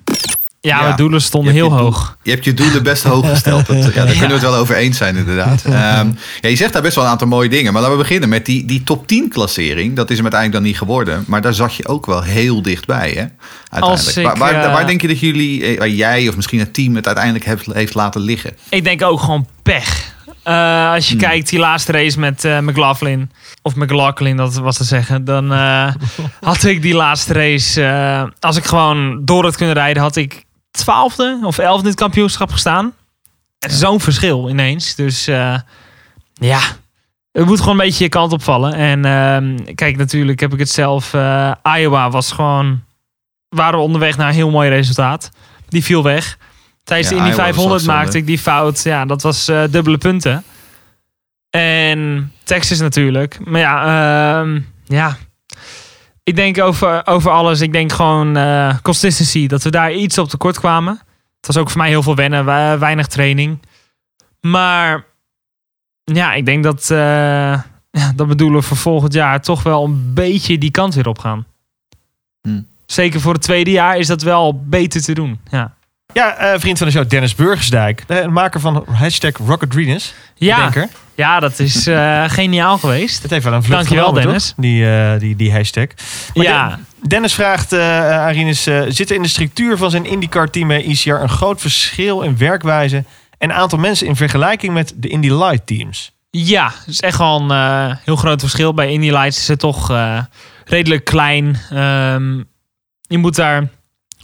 [0.67, 0.83] Ja, Ja.
[0.83, 2.17] mijn doelen stonden heel je doel- hoog.
[2.21, 3.65] Je hebt je doelen best hoog gesteld.
[3.65, 5.63] Dat, ja, daar kunnen we het wel over eens zijn, inderdaad.
[5.65, 6.09] Ehm,
[6.41, 7.73] ja, je zegt daar best wel een aantal mooie dingen.
[7.73, 9.95] Maar laten we beginnen met die, die top 10 klassering.
[9.95, 11.23] Dat is hem uiteindelijk dan niet geworden.
[11.27, 13.25] Maar daar zat je ook wel heel dichtbij, hè?
[13.69, 14.17] Uiteindelijk.
[14.17, 16.73] Ik, waar, waar, eh, waar denk je dat jullie, eh, waar jij of misschien het
[16.73, 18.51] team het uiteindelijk heeft, heeft laten liggen?
[18.69, 20.11] Ik denk ook gewoon pech.
[20.43, 23.31] Eh, als je kijkt, die laatste race met McLaughlin.
[23.61, 25.25] Of McLaughlin, dat was te zeggen.
[25.25, 25.49] Dan
[26.41, 28.31] had ik die laatste race.
[28.39, 30.43] als ik gewoon door had kunnen rijden, had ik
[30.77, 32.93] twaalfde of elfde in het kampioenschap gestaan.
[33.59, 34.95] Zo'n verschil ineens.
[34.95, 35.57] Dus eh,
[36.33, 36.59] ja,
[37.31, 38.73] het moet gewoon een beetje je kant opvallen.
[38.73, 41.13] En ehm, kijk, natuurlijk heb ik het zelf.
[41.13, 42.83] eh, Iowa was gewoon.
[43.49, 45.31] Waren we onderweg naar een heel mooi resultaat.
[45.67, 46.37] Die viel weg.
[46.83, 47.99] Tijdens Ja, de Indy Iowa was 500 zonde.
[47.99, 48.83] maakte ik die fout.
[48.83, 50.43] Ja, dat was eh, dubbele punten.
[51.49, 53.39] En Texas natuurlijk.
[53.45, 55.17] Maar ja, ehm, ja.
[56.23, 57.61] Ik denk over, over alles.
[57.61, 59.47] Ik denk gewoon eh, consistency.
[59.47, 60.93] Dat we daar iets op tekort kwamen.
[61.37, 62.45] Het was ook voor mij heel veel wennen.
[62.45, 63.59] we- weinig training.
[64.41, 65.05] Maar
[66.03, 66.97] ja, ik denk dat, eh,
[67.91, 71.19] ja, dat we doelen voor volgend jaar toch wel een beetje die kant weer op
[71.19, 71.45] gaan.
[72.41, 72.67] Hmm.
[72.85, 75.39] Zeker voor het tweede jaar is dat wel beter te doen.
[75.49, 75.73] Ja,
[76.13, 78.07] Ja, eh, vriend van de show, Dennis Burgersdijk.
[78.07, 79.73] De maker van hashtag Rocket
[80.35, 80.89] ja, Denker.
[81.15, 83.21] Ja dat is eh, geniaal geweest.
[83.21, 84.47] Het heeft wel een vlucht Dankjewel, genomen, Dennis.
[84.47, 84.55] toch?
[84.57, 85.87] Die, eh, die, die hashtag.
[86.33, 89.91] Maar ja, Den- Dennis vraagt eh aan Rinus, eh, zit er in de structuur van
[89.91, 93.03] zijn IndyCar-team bij ECR een groot verschil in werkwijze
[93.37, 96.11] en aantal mensen in vergelijking met de Indy Light teams?
[96.29, 98.73] ja, het is echt wel een heel groot verschil.
[98.73, 99.91] Bij Indy Lights is het toch
[100.65, 101.57] redelijk klein.
[101.69, 102.37] Ehm,
[103.01, 103.67] je moet daar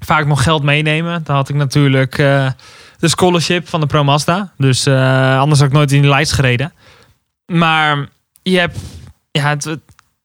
[0.06, 1.21] vaak nog geld meenemen.
[1.23, 4.52] Dan had ik natuurlijk de scholarship van de Pro Mazda.
[4.58, 6.73] Dus anders had ik nooit in die Lights gereden.
[7.49, 8.07] Maar
[8.41, 8.77] je hebt...
[9.31, 9.79] Ja, het, het-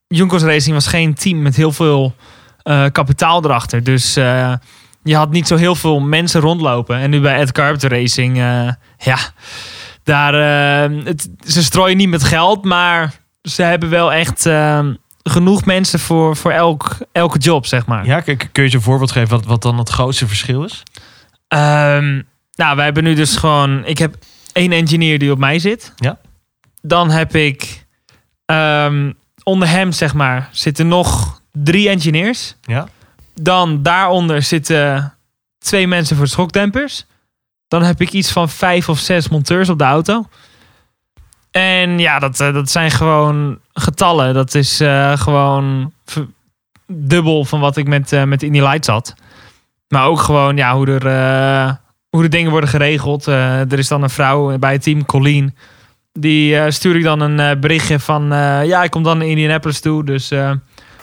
[0.06, 2.14] Junkos Racing was geen team met heel veel
[2.62, 3.84] eh, kapitaal erachter.
[3.84, 4.52] Dus eh,
[5.02, 6.96] je had niet zo heel veel mensen rondlopen.
[6.98, 9.18] En nu bij Ed Carpenter Racing, eh, ja,
[10.02, 10.34] daar,
[10.90, 14.48] het, ze strooien niet met geld, maar ze hebben wel echt
[15.22, 18.06] genoeg mensen voor, voor elk, elke job, zeg maar.
[18.06, 20.82] Ja, kun je eens een voorbeeld geven wat, wat dan het grootste verschil is?
[21.48, 22.22] Ehm,
[22.54, 23.84] nou, wij hebben nu dus gewoon...
[23.84, 24.14] Ik heb
[24.52, 25.92] één engineer die op mij zit.
[25.96, 26.18] Ja.
[26.86, 27.86] Dan heb ik...
[28.44, 32.56] ehm, onder hem, zeg maar, zitten nog drie engineers.
[32.62, 32.88] Ja.
[33.34, 35.14] Dan daaronder zitten
[35.58, 37.06] twee mensen voor de schokdempers.
[37.68, 40.28] Dan heb ik iets van vijf of zes monteurs op de auto.
[41.50, 44.34] En ja, dat, eh, dat zijn gewoon getallen.
[44.34, 45.92] Dat is eh, gewoon
[46.86, 49.14] dubbel van wat ik met, eh met Indy Lights had.
[49.88, 53.26] Maar ook gewoon ja, hoe, er, hoe de dingen worden geregeld.
[53.26, 55.56] Er is dan een vrouw bij het team, Colleen.
[56.18, 58.32] Die eh, stuur ik dan een eh, berichtje van...
[58.32, 60.04] eh, ja, ik kom dan naar Indianapolis toe.
[60.04, 60.38] Dus eh,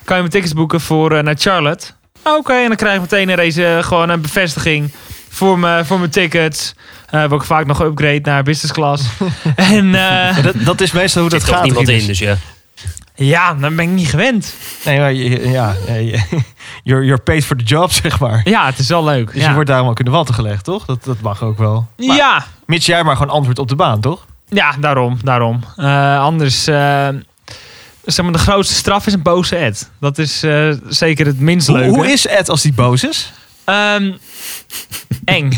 [0.04, 1.88] kan je mijn tickets boeken voor naar Charlotte?
[2.24, 4.92] Oké, en dan krijg ik meteen een race, gewoon een bevestiging
[5.30, 6.74] voor, me, voor mijn tickets.
[7.10, 9.08] Eh heb ook vaak nog upgrade naar business class.
[9.56, 11.64] en eh, Dat, dat is meestal hoe Er dat zit toch gaat.
[11.64, 12.02] niemand Rinus.
[12.02, 12.36] in, dus ja.
[13.16, 14.56] ja, dan ben ik niet gewend.
[14.86, 16.20] Nee, maar je- ja, je-
[16.84, 18.42] you're, you're paid for the job, zeg maar.
[18.44, 19.32] Ja, het is wel leuk.
[19.34, 19.48] Dus ja.
[19.48, 20.86] je wordt daarom ook in de watten gelegd, toch?
[20.86, 21.88] Dat, dat mag ook wel.
[21.98, 24.26] Maar, ja, Mits jij maar gewoon antwoord op de baan, toch?
[24.54, 25.18] Ja, daarom.
[25.24, 25.60] daarom.
[25.76, 27.08] Eh, anders, eh,
[28.06, 29.90] zeg maar, de grootste straf is een boze Ed.
[30.00, 31.90] Dat is eh, zeker het minst leuke.
[31.90, 33.32] hoe is Ed als die boos is?
[33.64, 34.12] Ehm,
[35.26, 35.52] eng.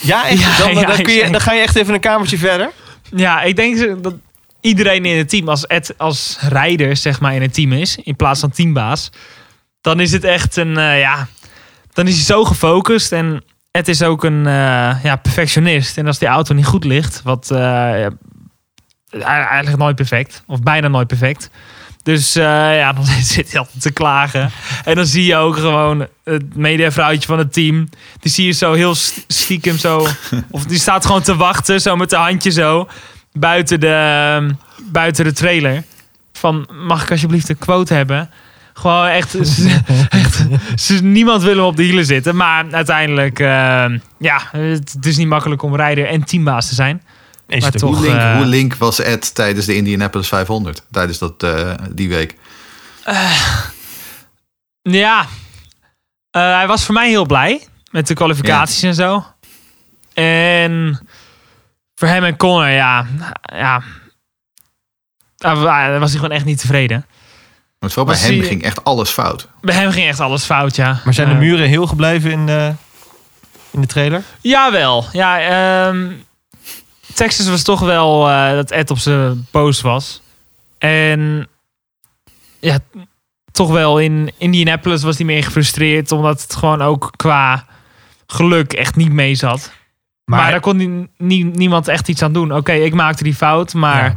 [0.00, 0.40] Ja, echt?
[0.40, 2.70] Ja, dan, dan, kun je, dan ga je echt even een kamertje verder.
[3.16, 4.14] Ja, ik denk dat
[4.60, 8.16] iedereen in het team, als Ed als rijder zeg maar in het team is, in
[8.16, 9.10] plaats van teambaas,
[9.80, 11.28] dan is het echt een, ja,
[11.92, 14.44] dan is hij zo gefocust en Ed is ook een
[15.02, 15.98] ja, perfectionist.
[15.98, 17.50] En als die auto niet goed ligt, wat
[19.20, 21.50] eigenlijk nooit perfect, of bijna nooit perfect.
[22.02, 22.44] Dus eh,
[22.78, 24.50] ja, dan zit hij altijd te klagen.
[24.84, 27.88] En dan zie je ook gewoon het mediavrouwtje van het team.
[28.20, 30.06] Die zie je zo heel st- stiekem zo.
[30.50, 32.88] Of die staat gewoon te wachten, zo met de handje zo.
[33.32, 34.54] Buiten de,
[34.90, 35.82] buiten de trailer.
[36.32, 38.30] Van, mag ik alsjeblieft een quote hebben?
[38.72, 39.34] Gewoon echt,
[40.08, 40.44] echt
[40.76, 42.36] ze- niemand wil hem op de hielen zitten.
[42.36, 43.84] Maar uiteindelijk, eh,
[44.18, 47.02] ja, het is niet makkelijk om rijder en teambaas te zijn.
[47.52, 50.82] Is Maar toch, hoe, link, eh, hoe link was Ed tijdens de Indianapolis 500?
[50.90, 52.36] Tijdens dat, eh, die week.
[54.82, 55.26] Ja,
[56.30, 59.24] Eh, hij was voor mij heel blij met de kwalificaties en zo.
[60.14, 61.00] En
[61.94, 63.06] voor hem en Connor, ja,
[63.42, 63.82] ja,
[65.36, 67.06] daar wa- daar was hij gewoon echt niet tevreden.
[67.80, 69.48] Vooral bij hem hij- ging echt alles fout.
[69.60, 71.00] Bij hem ging echt alles fout, ja.
[71.04, 72.72] Maar zijn de muren heel gebleven in de,
[73.70, 74.22] in de trailer?
[74.40, 75.04] Jawel.
[75.12, 76.12] Ja, ehm
[77.14, 80.22] Texas was toch wel eh, dat Ed op zijn boos was.
[80.78, 81.48] En
[82.60, 82.78] ja,
[83.52, 86.12] toch wel in Indianapolis was hij meer gefrustreerd.
[86.12, 87.66] Omdat het gewoon ook qua
[88.26, 89.72] geluk echt niet mee zat.
[90.24, 92.54] Maar, daar kon nie- nie- niemand echt iets aan doen.
[92.54, 93.74] Oké, ik maakte die fout.
[93.74, 94.16] Maar Ja.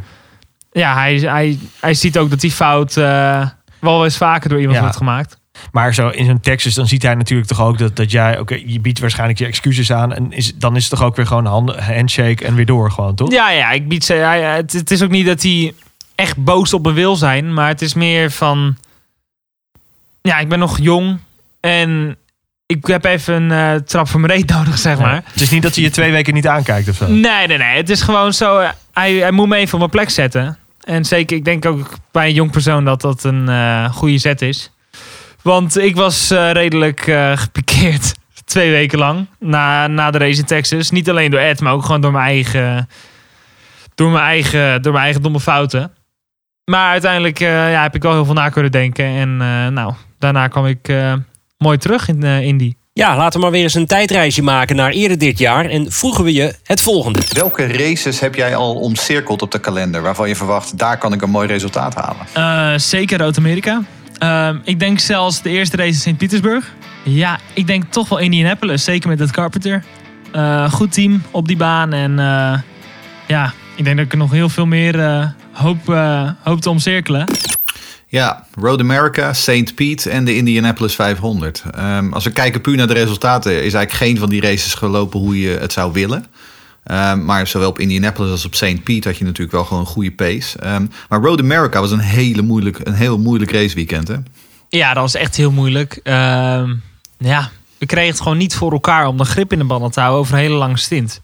[0.72, 3.48] ja, hij, hij, hij ziet ook dat die fout eh,
[3.80, 4.82] wel eens vaker door iemand Ja.
[4.82, 5.38] wordt gemaakt.
[5.72, 8.38] Maar zo in zo'n Texas, dan ziet hij natuurlijk toch ook dat, dat jij...
[8.38, 10.12] Oké, je biedt waarschijnlijk je excuses aan.
[10.14, 12.90] En is, dan is het toch ook weer gewoon een hand, handshake en weer door
[12.90, 13.30] gewoon, toch?
[13.32, 14.12] Ja, ja, ik bied ze.
[14.12, 15.74] het is ook niet dat hij
[16.14, 18.76] echt boos op me wil zijn, maar het is meer van.
[20.22, 21.18] Ja, ik ben nog jong
[21.60, 22.16] en
[22.66, 25.22] ik heb even een eh, trap voor mijn reet nodig, zeg maar.
[25.24, 27.06] Het is niet dat hij je twee weken niet aankijkt of zo.
[27.06, 27.76] Nee, nee, nee.
[27.76, 28.58] Het is gewoon zo.
[28.58, 30.58] eh, hij, hij moet me even op mijn plek zetten.
[30.84, 34.42] En zeker, ik denk ook bij een jong persoon dat dat een eh, goede zet
[34.42, 34.70] is.
[35.46, 39.26] Want ik was eh, redelijk eh, gepikeerd Twee weken lang.
[39.38, 40.90] Na, na de race in Texas.
[40.90, 42.88] Niet alleen door Ed, maar ook gewoon door mijn eigen.
[43.94, 45.92] Door mijn eigen, door mijn eigen domme fouten.
[46.64, 49.04] Maar uiteindelijk eh, ja, heb ik wel heel veel na kunnen denken.
[49.04, 51.12] En eh, nou, daarna kwam ik eh,
[51.58, 52.74] mooi terug in eh Indy.
[52.92, 55.64] Ja, laten we maar weer eens een tijdreisje maken naar eerder dit jaar.
[55.64, 57.20] En vroegen we je het volgende.
[57.32, 61.22] Welke races heb jij al omcirkeld op de kalender waarvan je verwacht, daar kan ik
[61.22, 62.26] een mooi resultaat halen?
[62.32, 63.82] Eh, zeker Rood-Amerika.
[64.18, 66.72] Ehm, ik denk zelfs de eerste race in Sint-Petersburg.
[67.02, 68.84] Ja, ik denk toch wel Indianapolis.
[68.84, 69.84] Zeker met het Carpenter.
[70.32, 71.92] Eh, goed team op die baan.
[71.92, 72.58] En eh,
[73.26, 77.24] ja, ik denk dat ik er nog heel veel meer hoop, eh, hoop te omcirkelen.
[78.08, 79.74] Ja, Road America, St.
[79.74, 81.64] Pete en de Indianapolis 500.
[81.74, 85.20] Ehm, als we kijken puur naar de resultaten, is eigenlijk geen van die races gelopen
[85.20, 86.26] hoe je het zou willen.
[86.86, 88.82] Ehm, maar zowel op Indianapolis als op St.
[88.82, 90.58] Pete had je natuurlijk wel gewoon een goede pace.
[90.58, 94.08] Ehm, maar Road America was een, hele moeilijk, een heel moeilijk raceweekend.
[94.08, 94.16] Hè?
[94.68, 96.00] Ja, dat was echt heel moeilijk.
[96.02, 96.74] Ehm,
[97.18, 100.00] ja, we kregen het gewoon niet voor elkaar om de grip in de banden te
[100.00, 101.20] houden over een hele lange stint.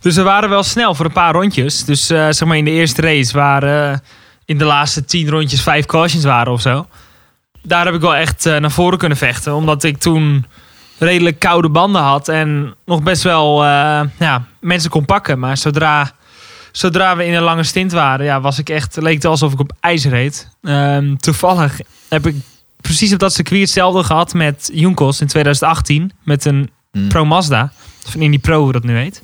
[0.00, 1.84] Dus we waren wel snel voor een paar rondjes.
[1.84, 3.98] Dus eh, zeg maar in de eerste race waren eh,
[4.44, 6.86] in de laatste tien rondjes vijf cautions waren of zo.
[7.62, 9.54] Daar heb ik wel echt eh, naar voren kunnen vechten.
[9.54, 10.46] Omdat ik toen
[10.98, 12.28] redelijk koude banden had.
[12.28, 15.38] En nog best wel eh, ja, mensen kon pakken.
[15.38, 16.10] Maar zodra,
[16.72, 19.60] zodra we in een lange stint waren, ja, was ik echt, leek het alsof ik
[19.60, 20.48] op ijs reed.
[20.62, 22.34] Ehm, toevallig heb ik
[22.80, 26.12] precies op dat circuit hetzelfde gehad met Junkos in 2018.
[26.22, 27.08] Met een Hmm.
[27.08, 27.72] Pro Mazda.
[28.06, 29.22] Of in die Pro, hoe dat nu heet.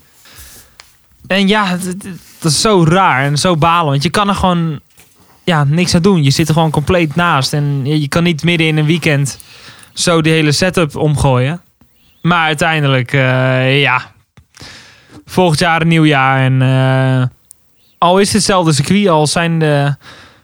[1.27, 1.79] En ja,
[2.39, 3.91] dat is zo raar en zo balen.
[3.91, 4.81] Want je kan er gewoon
[5.45, 6.23] ja, niks aan doen.
[6.23, 7.53] Je zit er gewoon compleet naast.
[7.53, 9.39] En je, je kan niet midden in een weekend
[9.95, 11.61] zo die hele setup omgooien.
[12.23, 14.13] Maar uiteindelijk, eh, ja.
[15.27, 16.41] Volgend jaar een nieuw jaar.
[16.41, 17.27] En eh,
[17.99, 19.97] al is het hetzelfde circuit, al zijn de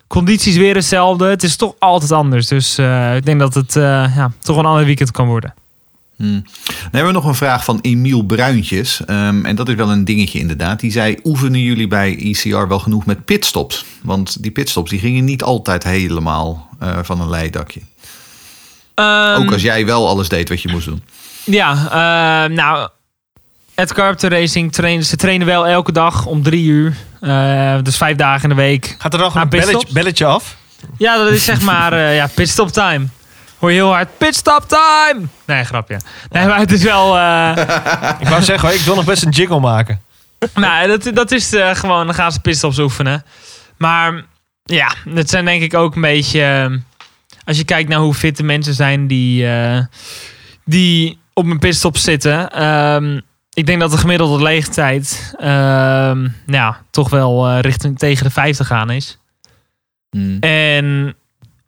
[0.06, 1.26] condities weer hetzelfde.
[1.26, 2.46] Het is toch altijd anders.
[2.46, 3.74] Dus eh, ik denk dat het
[4.14, 5.54] ja, toch een ander weekend kan worden.
[6.16, 6.42] Hmm.
[6.64, 9.04] Dan hebben we nog een vraag van Emiel Bruintjes.
[9.04, 10.80] Ehm, en dat is wel een dingetje inderdaad.
[10.80, 13.84] Die zei, oefenen jullie bij ECR wel genoeg met pitstops?
[14.02, 16.68] Want die pitstops die gingen niet altijd helemaal
[17.02, 17.80] van een leidakje.
[19.00, 21.04] Ehm, Ook als jij wel alles deed wat je moest doen.
[21.44, 22.88] Ja, eh, nou,
[23.74, 26.94] het Carpenter Racing trainen, ze trainen wel elke dag om drie uur.
[27.20, 28.94] Eh, dus vijf dagen in de week.
[28.98, 30.56] Gaat er dan gewoon een belletje, af?
[30.98, 33.06] Ja, dat is zeg maar eh, ja, pitstop time.
[33.58, 35.26] Hoor je heel hard, pitstop time!
[35.46, 36.00] Nee, grapje.
[36.30, 37.16] Nee, maar het is wel...
[37.16, 37.52] eh,
[38.20, 40.00] Ik wou zeggen, ik wil nog best een jingle maken.
[40.54, 43.24] nou, dat, dat is eh, gewoon, dan gaan ze pitstops oefenen.
[43.76, 44.24] Maar
[44.64, 46.80] ja, het zijn denk ik ook een beetje...
[47.50, 49.84] als je kijkt naar hoe fit de mensen zijn die, eh,
[50.64, 52.50] die op een pitstop zitten.
[52.52, 53.20] ehm,
[53.52, 58.66] ik denk dat de gemiddelde leegtijd ehm, ja, toch wel eh, richting tegen de 50
[58.66, 59.18] gaan is.
[60.10, 60.36] Hmm.
[60.40, 61.14] En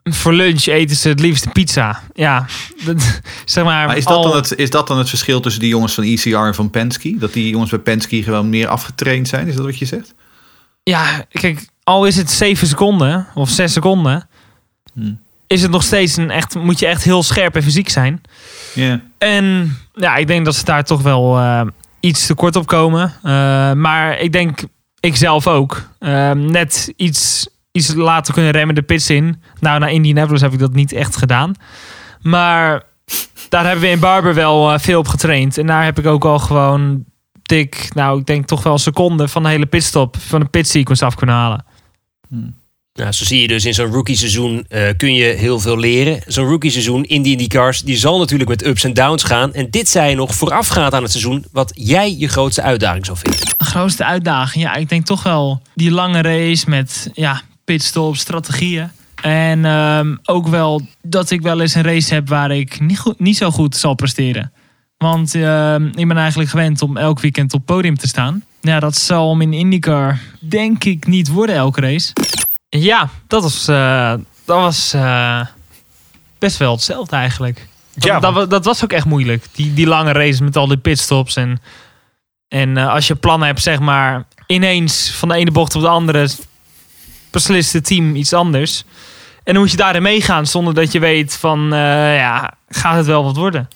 [0.02, 2.02] voor lunch eten ze het liefst pizza.
[2.14, 2.46] Ja,
[2.84, 3.86] dat, zeg maar.
[3.86, 6.04] Maar is dat, al- dan het, is dat dan het verschil tussen die jongens van
[6.04, 7.16] ECR en van Penske?
[7.18, 9.48] Dat die jongens bij Penske gewoon meer afgetraind zijn?
[9.48, 10.14] Is dat wat je zegt?
[10.82, 14.28] Ja, kijk, al is het 7 seconden of 6 seconden,
[14.94, 15.20] Hmm.
[15.52, 18.20] Is het nog steeds een echt, moet je echt heel scherp en fysiek zijn.
[18.74, 19.00] Ja.
[19.18, 21.60] En ja, ik denk dat ze daar toch wel eh,
[22.00, 23.12] iets te kort op komen.
[23.22, 24.60] Eh, maar ik denk,
[25.00, 29.42] ik zelf ook, eh, net iets, iets later kunnen remmen de pits in.
[29.60, 31.54] Nou, naar Indianapolis heb ik dat niet echt gedaan.
[32.20, 32.82] Maar
[33.48, 35.58] daar hebben we in Barber wel veel op getraind.
[35.58, 37.04] En daar heb ik ook al gewoon
[37.42, 41.04] dik, nou, ik denk toch wel een seconde van de hele pitstop, van een pitsequence
[41.04, 41.64] af kunnen halen.
[42.94, 46.20] Nou, zo zie je dus in zo'n rookie seizoen eh, kun je heel veel leren.
[46.26, 49.54] Zo'n rookie seizoen in die IndyCars, die zal natuurlijk met ups en downs gaan.
[49.54, 53.18] En dit zei je nog voorafgaand aan het seizoen, wat jij je grootste uitdaging zou
[53.18, 53.40] vinden.
[53.56, 58.90] De grootste uitdaging, ja, ik denk toch wel die lange race met ja, pitstops, strategieën.
[59.22, 63.20] En ehm, ook wel dat ik wel eens een race heb waar ik niet, goed,
[63.20, 64.52] niet zo goed zal presteren.
[64.96, 68.44] Want ehm, ik ben eigenlijk gewend om elk weekend op podium te staan.
[68.60, 72.12] Ja, dat zal hem in IndyCar denk ik niet worden elke race.
[72.78, 75.40] Ja, dat was, eh, dat was eh,
[76.38, 77.68] best wel hetzelfde eigenlijk.
[77.94, 79.44] Dat, Ja, dat, dat was ook echt moeilijk.
[79.52, 81.36] Die, die lange race met al die pitstops.
[81.36, 81.62] En,
[82.48, 85.88] en eh, als je plannen hebt, zeg maar, ineens van de ene bocht op de
[85.88, 86.28] andere
[87.30, 88.84] beslist het team iets anders.
[89.44, 91.68] En dan moet je daarin meegaan zonder dat je weet van,
[92.16, 93.68] ja, gaat het wel wat worden?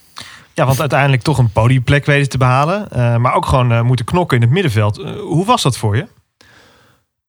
[0.54, 2.90] Ja, want uiteindelijk toch een podiumplek weten te behalen.
[2.90, 4.96] eh, maar ook gewoon moeten knokken in het middenveld.
[5.20, 6.06] Hoe was dat voor je?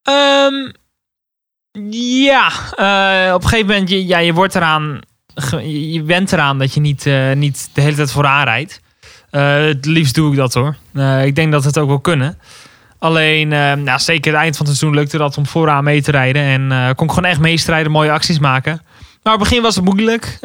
[0.04, 0.72] Ehm,
[1.90, 5.00] ja, eh, op een gegeven moment, je, ja, je wordt eraan,
[5.64, 8.82] je went eraan dat je niet, eh, niet de hele tijd vooraan rijdt.
[9.30, 10.76] Eh, het liefst doe ik dat hoor.
[11.24, 12.38] Ik denk dat het ook wel kunnen.
[13.00, 16.42] Alleen, nou, zeker het eind van het seizoen lukte dat om vooraan mee te rijden.
[16.42, 18.82] En kon ik gewoon echt meestrijden, mooie acties maken.
[19.24, 20.38] Maar het begin was het moeilijk.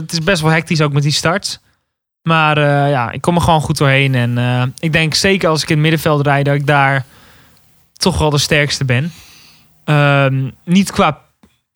[0.00, 1.58] Het is best wel hectisch ook met die starts.
[2.22, 4.14] Maar ja, ik kom er gewoon goed doorheen.
[4.14, 7.04] En ik denk zeker als ik in het middenveld rijd, dat ik daar
[7.92, 9.12] toch wel de sterkste ben.
[9.86, 11.18] Ehm, niet qua.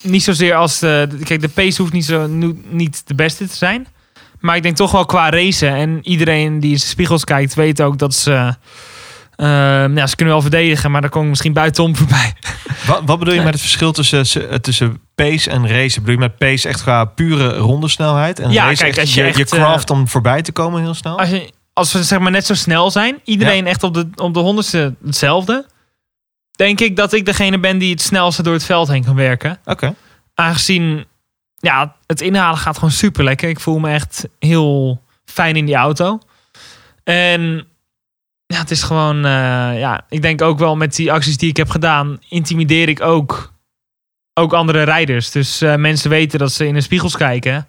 [0.04, 1.08] Niet zozeer als de.
[1.24, 2.26] Kijk, de pace hoeft niet, zo,
[2.68, 3.86] niet de beste te zijn.
[4.40, 5.74] Maar ik denk toch wel qua racen.
[5.74, 8.54] En iedereen die in zijn spiegels kijkt, weet ook dat ze.
[9.36, 12.32] ehm, ja, ze kunnen wel verdedigen, maar dan kom ik misschien buitenom voorbij.
[12.86, 16.00] Wat, wat bedoel je met het verschil tussen, tussen pace en race?
[16.00, 18.38] Bedoel je met pace echt qua pure rondesnelheid?
[18.38, 20.52] En Ja, race kijk, echt als je je, je echt, eh, craft om voorbij te
[20.52, 21.18] komen heel snel?
[21.18, 24.34] Als, je, als we zeg maar net zo snel zijn, iedereen echt op de, op
[24.34, 25.66] de honderdste hetzelfde.
[26.60, 29.58] Denk ik dat ik degene ben die het snelste door het veld heen kan werken.
[29.64, 29.94] Oké.
[30.34, 31.04] Aangezien
[31.56, 33.48] ja, het inhalen gaat gewoon super lekker.
[33.48, 36.18] Ik voel me echt heel fijn in die auto.
[37.04, 37.66] En
[38.46, 41.56] ja, het is gewoon, eh, ja, ik denk ook wel met die acties die ik
[41.56, 43.52] heb gedaan, intimideer ik ook,
[44.34, 45.30] ook andere rijders.
[45.30, 47.68] Dus eh, mensen weten dat ze in de spiegels kijken,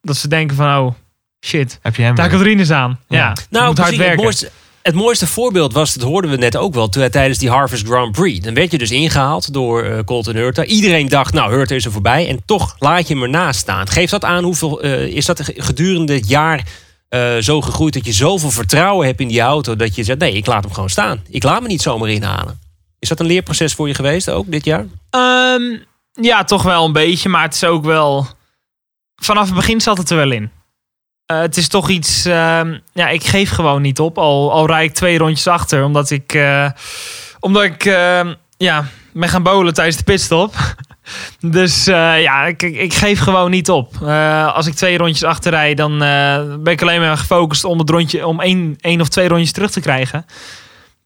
[0.00, 0.94] dat ze denken van, oh
[1.46, 3.00] shit, Heb je hem daar komt aan.
[3.08, 4.22] Ja, Nou, moet hard het, werken.
[4.22, 4.50] mooiste,
[4.82, 8.44] het mooiste voorbeeld was, dat hoorden we net ook wel, tijdens die Harvest Grand Prix.
[8.44, 10.64] Dan werd je dus ingehaald door eh, Colton Hurta.
[10.64, 12.28] Iedereen dacht, nou, Hurta is er voorbij.
[12.28, 13.88] En toch laat je hem ernaast staan.
[13.88, 16.66] Geeft dat aan hoeveel, eh, is dat gedurende het jaar
[17.08, 20.32] eh, zo gegroeid dat je zoveel vertrouwen hebt in die auto, dat je zegt, nee,
[20.32, 21.22] ik laat hem gewoon staan.
[21.28, 22.58] Ik laat me niet zomaar inhalen.
[22.98, 24.86] Is dat een leerproces voor je geweest ook dit jaar?
[25.10, 25.78] Ehm,
[26.12, 28.26] ja, toch wel een beetje, maar het is ook wel.
[29.16, 30.50] Vanaf het begin zat het er wel in.
[31.30, 32.24] Eh, het is toch iets.
[32.24, 34.18] ehm, ja, ik geef gewoon niet op.
[34.18, 36.34] Al, al rijd ik twee rondjes achter, omdat ik.
[36.34, 36.70] eh,
[37.40, 37.84] omdat ik.
[37.84, 40.54] ehm, ja, ben gaan bowlen tijdens de pitstop.
[41.40, 43.96] dus eh, ja, ik, ik, geef gewoon niet op.
[44.54, 45.98] Als ik twee rondjes achter rijd, dan
[46.62, 48.26] ben ik alleen maar gefocust om het rondje.
[48.26, 50.26] om één, één of twee rondjes terug te krijgen.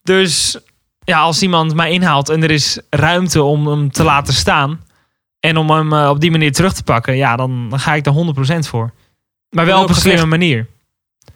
[0.02, 0.58] Dus
[1.04, 4.80] ja, als iemand mij inhaalt en er is ruimte om hem te laten staan.
[5.40, 8.14] En om hem op die manier terug te pakken, ja, dan, dan ga ik daar
[8.54, 8.92] 100% voor.
[9.54, 10.66] Maar wel op een slimme manier.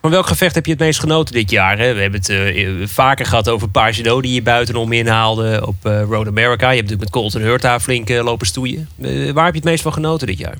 [0.00, 1.78] Van welk gevecht heb je het meest genoten dit jaar?
[1.78, 1.94] Hè?
[1.94, 6.26] We hebben het eh, vaker gehad over Pagino die je buitenom inhaalde op eh, Road
[6.26, 6.70] America.
[6.70, 8.88] Je hebt natuurlijk met Colton Hurta flink eh, lopen stoeien.
[9.35, 10.57] Waar heb je het meest van genoten dit jaar?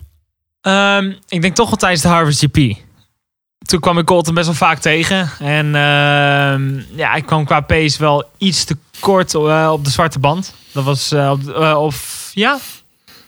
[0.61, 2.77] Ehm, ik denk toch wel tijdens de Harvest GP.
[3.59, 5.31] Toen kwam ik Colton best wel vaak tegen.
[5.39, 9.35] En ehm, ja, ik kwam qua pace wel iets te kort
[9.71, 10.55] op de zwarte band.
[10.73, 12.59] Dat was op, of ja.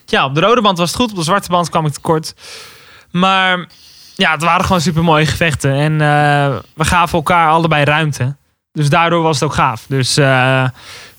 [0.05, 1.09] ja, op de rode band was het goed.
[1.09, 2.33] Op de zwarte band kwam ik te kort.
[3.11, 3.67] Maar
[4.21, 5.73] ja, het waren gewoon super mooie gevechten.
[5.73, 8.35] En eh, we gaven elkaar allebei ruimte.
[8.71, 9.85] Dus daardoor was het ook gaaf.
[9.87, 10.67] Dus eh,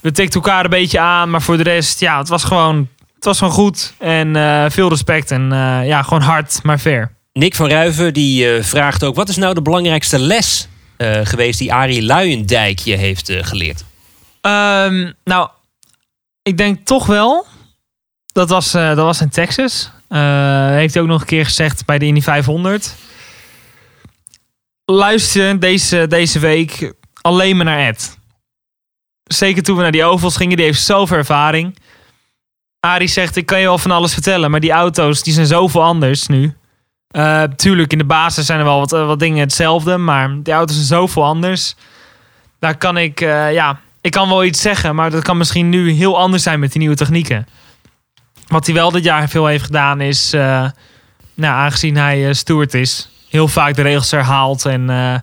[0.01, 1.31] we tikten elkaar een beetje aan.
[1.31, 3.95] Maar voor de rest, ja, het was gewoon, het was gewoon goed.
[3.99, 5.31] En eh, veel respect.
[5.31, 7.15] En eh, ja, gewoon hard, maar fair.
[7.33, 9.15] Nick van Ruiven die eh, vraagt ook...
[9.15, 13.85] wat is nou de belangrijkste les eh, geweest die Arie Luijendijk je heeft geleerd?
[14.41, 15.49] Ehm, nou,
[16.43, 17.47] ik denk toch wel.
[18.33, 19.91] Dat was, eh, dat was in Texas.
[20.13, 22.95] Eh, heeft hij ook nog een keer gezegd bij de Indy 500.
[24.85, 28.19] Luister deze, deze week alleen maar naar Ed.
[29.25, 30.57] Zeker toen we naar die ovals gingen.
[30.57, 31.79] Die heeft zoveel ervaring.
[32.81, 34.51] Arie zegt, ik kan je wel van alles vertellen.
[34.51, 36.55] Maar die auto's die zijn zoveel anders nu.
[37.09, 39.97] Eh, tuurlijk, in de basis zijn er wel wat, eh, wat dingen hetzelfde.
[39.97, 41.75] Maar die auto's zijn zoveel anders.
[42.59, 46.19] Daar kan ik, ja, ik kan wel iets zeggen, maar dat kan misschien nu heel
[46.19, 47.47] anders zijn met die nieuwe technieken.
[48.53, 50.67] Wat hij wel dit jaar veel heeft gedaan is, eh,
[51.35, 55.15] nou, aangezien hij eh, steward is, heel vaak de regels herhaald en eh,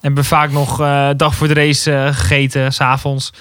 [0.00, 0.76] hebben vaak nog
[1.16, 3.32] dag voor de race gegeten, s'avonds.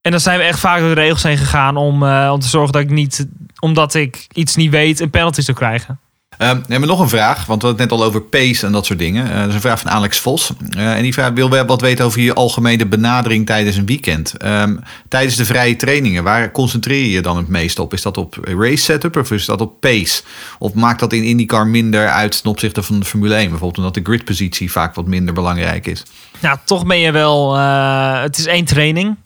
[0.00, 2.72] En dan zijn we echt vaak door de regels heen gegaan om, om te zorgen
[2.72, 3.26] dat ik niet,
[3.58, 6.00] omdat ik iets niet weet, een penalty zou krijgen.
[6.38, 8.72] Ehm, we hebben nog een vraag, want we hadden het net al over pace en
[8.72, 9.30] dat soort dingen.
[9.30, 10.50] Eh, dat is een vraag van Alex Vos.
[10.70, 14.36] Eh, en die vraag wil wel wat weten over je algemene benadering tijdens een weekend.
[14.36, 14.76] Ehm,
[15.08, 17.92] tijdens de vrije trainingen, waar concentreer je je dan het meest op?
[17.92, 20.22] Is dat op race setup of is dat op pace?
[20.58, 23.40] Of maakt dat in IndyCar minder uit ten opzichte van de Formule 1?
[23.48, 26.02] Bijvoorbeeld omdat de gridpositie vaak wat minder belangrijk is.
[26.40, 27.56] Nou, toch ben je wel.
[27.56, 29.16] eh, het is één training.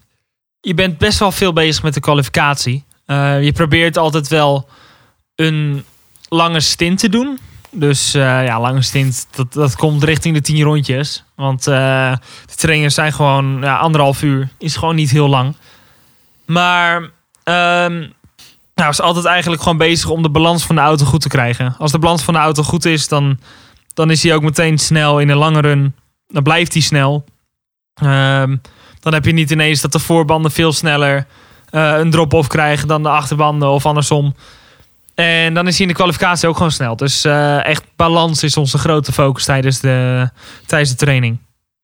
[0.60, 2.84] Je bent best wel veel bezig met de kwalificatie.
[3.40, 4.68] Je probeert altijd wel
[5.34, 5.84] een
[6.30, 7.38] lange stint te doen.
[7.70, 11.24] Dus eh, ja, lange stint, dat, dat komt richting de tien rondjes.
[11.34, 12.12] Want eh,
[12.46, 14.48] de trainingen zijn gewoon ja, anderhalf uur.
[14.58, 15.54] Is gewoon niet heel lang.
[16.46, 17.10] Maar
[17.42, 18.06] ehm
[18.80, 21.74] nou, is altijd eigenlijk gewoon bezig om de balans van de auto goed te krijgen.
[21.78, 23.38] Als de balans van de auto goed is, dan,
[23.94, 25.94] dan is hij ook meteen snel in een lange run.
[26.28, 27.24] Dan blijft hij snel.
[27.94, 28.56] Ehm,
[29.00, 31.26] dan heb je niet ineens dat de voorbanden veel sneller
[31.70, 34.34] eh, een drop-off krijgen dan de achterbanden of andersom.
[35.20, 36.96] En dan is hij in de kwalificatie ook gewoon snel.
[36.96, 40.28] Dus eh, echt balans is onze grote focus tijdens de,
[40.66, 41.38] tijdens de training.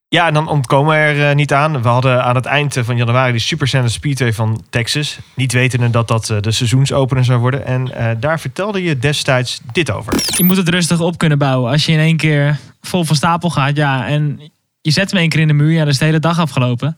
[0.08, 1.82] Ja, en dan ontkomen we er eh, niet aan.
[1.82, 5.18] We hadden aan het eind eh, van januari die Super Sanders Speedway van Texas.
[5.34, 7.66] Niet wetende dat dat de seizoensopener zou worden.
[7.66, 10.12] En eh, daar vertelde je destijds dit over.
[10.36, 11.70] Je moet het rustig op kunnen bouwen.
[11.70, 14.40] Als je in één keer vol van stapel gaat, ja, en
[14.80, 16.96] je zet hem één keer in de muur, ja, dan is de hele dag afgelopen.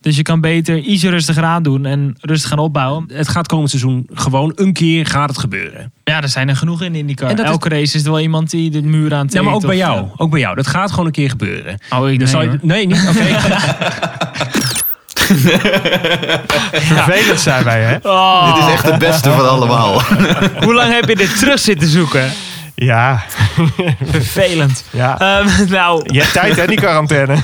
[0.00, 3.04] Dus je kan beter ietsje rustiger aan doen en rustig gaan opbouwen.
[3.12, 5.92] Het gaat komend seizoen gewoon een keer gaat het gebeuren.
[6.04, 7.28] Ja, er zijn er genoeg in IndyCar.
[7.30, 9.54] En dat is- Elke race is er wel iemand die de muur aan Ja, maar
[9.54, 10.06] ook bij jou.
[10.16, 10.54] Ook bij jou.
[10.56, 11.78] Dat gaat gewoon een keer gebeuren.
[11.90, 12.58] Oh, ik Dan nee, je- hoor.
[12.62, 13.08] nee, niet.
[13.08, 13.26] Oké.
[16.72, 17.96] Vervelend zijn wij, hè?
[18.02, 20.02] Oh, Dit is echt het beste van allemaal.
[20.64, 22.30] Hoe lang heb je dit terug zitten zoeken?
[22.80, 23.24] Ja,
[24.04, 24.84] Vervelend.
[24.90, 25.18] ja.
[25.18, 27.34] Ehm, nou, Je hebt tijd, hè, die quarantaine.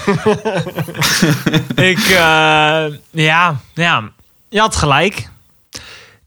[1.91, 4.11] ik, eh, ja, ja,
[4.49, 5.28] je had gelijk.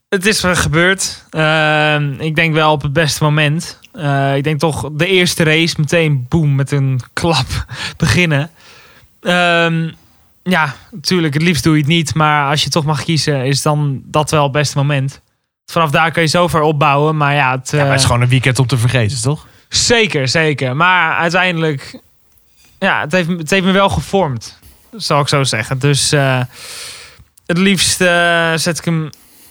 [0.09, 1.23] Het is gebeurd.
[1.29, 3.79] Ehm, ik denk wel op het beste moment.
[3.93, 7.65] Eh, ik denk toch de eerste race meteen boem met een klap
[7.97, 8.49] beginnen.
[9.21, 9.91] Ehm,
[10.43, 12.13] ja, natuurlijk, het liefst doe je het niet.
[12.13, 15.21] Maar als je toch mag kiezen, is dan dat wel het beste moment.
[15.71, 17.17] Vanaf daar kun je zo ver opbouwen.
[17.17, 19.47] Maar ja, het, Ja, maar eh, het is gewoon een weekend om te vergeten, toch?
[19.69, 20.75] Zeker, zeker.
[20.75, 21.99] Maar uiteindelijk,
[22.79, 24.59] ja, het heeft, het heeft me wel gevormd,
[24.95, 25.79] zal ik zo zeggen.
[25.79, 26.39] Dus eh,
[27.45, 29.09] het liefst eh, zet ik hem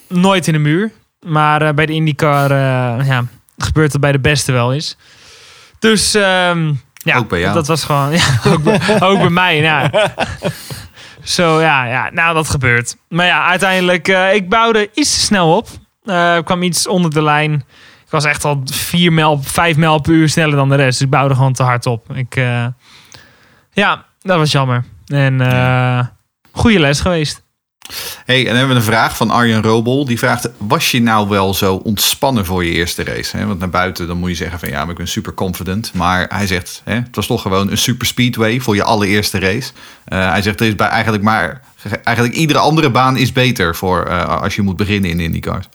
[0.08, 0.92] nooit in de muur.
[1.26, 3.24] Maar eh, bij de IndyCar eh, ja,
[3.58, 4.96] gebeurt dat bij de beste wel eens.
[5.78, 7.54] Dus ehm, ja, Ook bij jou.
[7.54, 9.56] dat was gewoon, ja, ook, bij, ook bij mij.
[9.56, 9.90] Ja.
[11.22, 12.96] Zo ja, ja, nou dat gebeurt.
[13.08, 15.68] Maar ja, uiteindelijk, eh, ik bouwde iets te snel op.
[16.38, 17.52] Ik kwam iets onder de lijn.
[18.04, 20.98] Ik was echt al 4 mijl, 5 mijl per uur sneller dan de rest.
[20.98, 22.14] Dus ik bouwde gewoon te hard op.
[22.14, 22.66] Ik, eh,
[23.72, 24.84] ja, dat was jammer.
[25.07, 26.07] En eh
[26.57, 27.44] goede les geweest.
[28.24, 30.04] Hey, en dan hebben we een vraag van Arjen Robol.
[30.04, 33.46] Die vraagt, was je nou wel zo ontspannen voor je eerste race?
[33.46, 35.92] Want naar buiten dan moet je zeggen van ja, maar ik ben super confident.
[35.94, 39.72] Maar hij zegt, het was toch gewoon een super speedway voor je allereerste race.
[40.04, 41.61] Hij zegt, er is bij eigenlijk maar...
[42.03, 45.66] Eigenlijk iedere andere baan is beter voor eh, als je moet beginnen in IndyCars.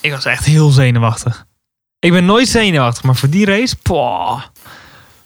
[0.00, 1.44] Ik was echt heel zenuwachtig.
[1.98, 3.74] Ik ben nooit zenuwachtig, maar voor die race.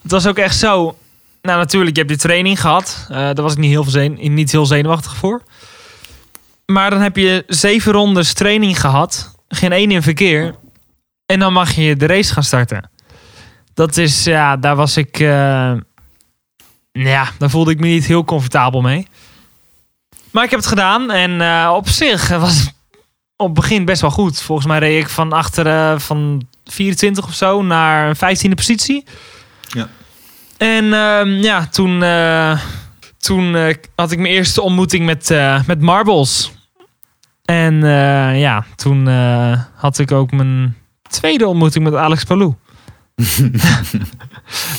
[0.02, 0.98] Het was ook echt zo.
[1.42, 3.06] Nou, natuurlijk, je hebt die training gehad.
[3.08, 5.42] Eh, daar was ik niet heel, veel zen- niet heel zenuwachtig voor.
[6.66, 9.34] Maar dan heb je zeven rondes training gehad.
[9.48, 10.54] Geen één in verkeer.
[11.26, 12.90] En dan mag je de race gaan starten.
[13.74, 15.20] Dat is, ja, daar was ik.
[15.20, 15.72] eh,
[16.92, 19.06] ja, daar voelde ik me niet heel comfortabel mee.
[20.30, 21.10] Maar ik heb het gedaan.
[21.10, 22.74] En eh, op zich was het
[23.36, 24.42] op het begin best wel goed.
[24.42, 29.04] Volgens mij reed ik van achter eh, van 24 of zo naar een 15e positie.
[29.68, 29.88] Ja.
[30.56, 32.60] En ehm, ja, toen, eh,
[33.18, 33.54] toen
[33.94, 35.28] had ik mijn eerste ontmoeting met,
[35.66, 36.52] met Marbles.
[37.44, 37.80] En
[38.36, 39.06] ja, toen
[39.74, 40.76] had ik ook mijn
[41.08, 42.54] tweede ontmoeting met Alex Palou.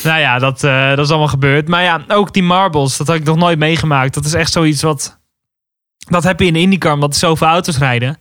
[0.04, 1.68] nou ja, dat, dat is allemaal gebeurd.
[1.68, 4.14] Maar ja, ook die Marbles, dat had ik nog nooit meegemaakt.
[4.14, 5.19] Dat is echt zoiets wat...
[6.10, 8.18] Dat heb je in IndyCar, omdat er zoveel auto's rijden.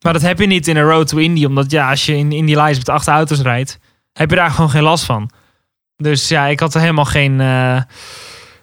[0.00, 1.44] Maar dat heb je niet in een Road to Indy.
[1.44, 3.78] Omdat ja, als je in Indy Lights met acht auto's rijdt,
[4.12, 5.30] heb je daar gewoon geen last van.
[5.96, 7.80] Dus ja, ik had er helemaal geen, eh,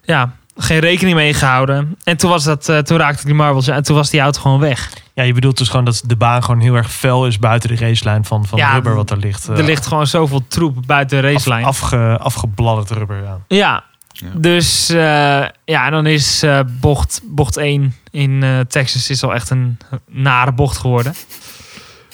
[0.04, 1.98] ja, geen rekening mee gehouden.
[2.04, 4.42] En toen, was dat, eh, toen raakte ik die marbles en toen was die auto
[4.42, 4.90] gewoon weg.
[5.14, 7.86] Ja, je bedoelt dus gewoon dat de baan gewoon heel erg fel is buiten de
[7.86, 9.50] racelijn van, van Ja, rubber wat er ligt.
[9.50, 11.66] eh, er ligt gewoon zoveel troep buiten de af, racelijn.
[11.66, 13.24] afge, afgebladderd rubber.
[13.24, 13.38] Ja.
[13.48, 13.84] Ja.
[14.12, 14.28] Ja.
[14.36, 14.98] Dus eh,
[15.66, 19.78] ja, en dan is eh, bocht, bocht 1 in eh, Texas is al echt een
[20.06, 21.14] nare bocht geworden.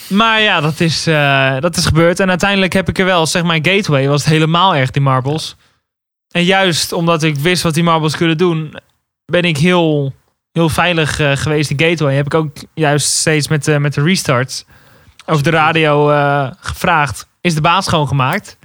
[0.07, 2.19] Maar ja, dat is, eh, dat is gebeurd.
[2.19, 5.55] En uiteindelijk heb ik er wel, zeg maar, Gateway was het helemaal erg, die marbles.
[6.31, 8.75] En juist omdat ik wist wat die marbles kunnen doen,
[9.25, 10.13] ben ik heel,
[10.51, 12.15] heel veilig eh, geweest in Gateway.
[12.15, 14.65] Heb ik ook juist steeds met, de met de restarts
[15.25, 18.57] over de radio eh, gevraagd: is de baan schoongemaakt?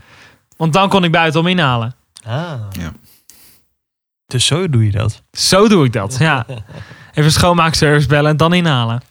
[0.57, 1.95] Want dan kon ik buitenom inhalen.
[2.25, 2.53] Ah.
[2.71, 2.93] Ja.
[4.27, 5.23] Dus zo doe je dat.
[5.33, 6.47] Zo doe ik dat, ja.
[7.19, 9.03] Even schoonmaakservice bellen en dan inhalen.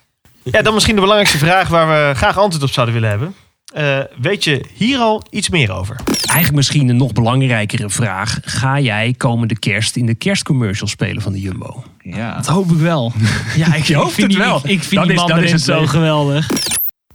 [0.44, 3.36] Ja, dan misschien de belangrijkste vraag waar we graag antwoord op zouden willen hebben.
[3.74, 5.96] Eh, weet je hier al iets meer over?
[6.26, 8.40] Eigenlijk misschien een nog belangrijkere vraag.
[8.44, 11.84] Ga jij komende kerst in de kerstcommercial spelen van de Jumbo?
[12.02, 12.36] Ja.
[12.36, 13.12] Dat hoop ik wel.
[13.56, 14.58] Ja, ik, vind het wel.
[14.58, 16.50] Ik, ik vind Dan die is- man dan is zo geweldig.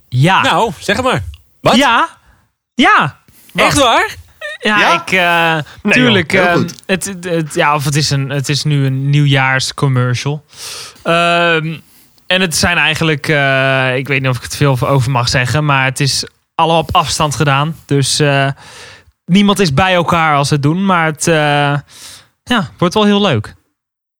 [0.09, 0.41] Ja.
[0.41, 1.23] Nou, zeg maar.
[1.61, 1.75] Wat?
[1.75, 2.09] Ja.
[2.73, 3.19] Ja.
[3.55, 4.15] Echt waar?
[4.63, 4.93] Ja, Ja?
[5.05, 5.11] ik...
[5.11, 6.31] eh tuurlijk.
[6.31, 6.73] joh, heel eh, goed.
[6.85, 10.45] het, het, het- ja, of het is, een, het is nu een nieuwjaarscommercial.
[11.03, 11.73] Ehm
[12.27, 13.27] en het zijn eigenlijk...
[13.27, 15.65] eh, ik weet niet of ik het veel over mag zeggen.
[15.65, 17.75] Maar het is allemaal op afstand gedaan.
[17.85, 18.47] Dus eh,
[19.25, 20.85] niemand is bij elkaar als ze het doen.
[20.85, 21.33] Maar het eh,
[22.43, 23.55] ja, wordt wel heel leuk.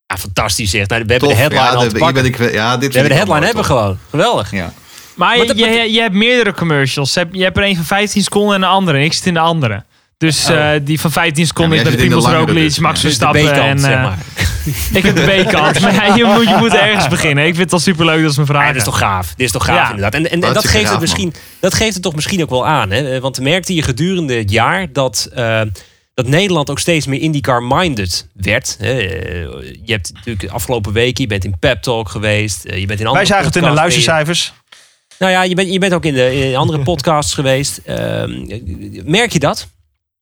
[0.05, 0.87] Ja, fantastisch zeg.
[0.87, 1.37] Nou, we hebben Tof.
[1.37, 2.21] de headline ja, al de- te hier pakken.
[2.37, 3.97] ben ik, ja, dit We hebben de headline hebben gewoon.
[4.09, 4.51] Geweldig.
[4.51, 4.73] Ja.
[5.15, 7.13] Maar Maar je, je, je hebt meerdere commercials.
[7.13, 8.97] Je hebt, je hebt er een van 15 seconden en de andere.
[8.97, 9.83] En ik zit in de andere.
[10.23, 12.79] Dus eh, die van 15 seconden Ja, is Primoz Roglic, dus.
[12.79, 13.53] Max Ja, Dus Verstappen.
[13.63, 14.17] En, zeg eh, maar.
[14.93, 15.79] ik heb de B-kant.
[15.81, 17.43] maar ja, je, moet, je moet ergens beginnen.
[17.45, 18.67] Ik vind het al superleuk dat ze me Ja, vragen.
[18.73, 19.27] dit is toch gaaf.
[19.27, 19.85] Dit is toch gaaf Ja.
[19.85, 20.13] inderdaad.
[20.13, 22.67] En, en, en dat, geeft het gaaf, misschien, dat geeft het toch misschien ook wel
[22.67, 22.91] aan.
[22.91, 23.19] Hè?
[23.19, 25.61] Want merkte je gedurende het jaar dat, eh,
[26.13, 28.77] dat Nederland ook steeds meer IndyCar-minded werd.
[28.79, 28.99] Eh,
[29.85, 32.65] Je hebt natuurlijk de afgelopen weken, je bent in Pep Talk geweest.
[32.65, 34.53] eh, Je bent in andere Wij zagen het in de luistercijfers.
[35.19, 37.77] Nou ja, je bent, je bent ook in, de, in andere podcasts geweest.
[37.85, 38.31] Ehm,
[39.05, 39.67] merk je dat?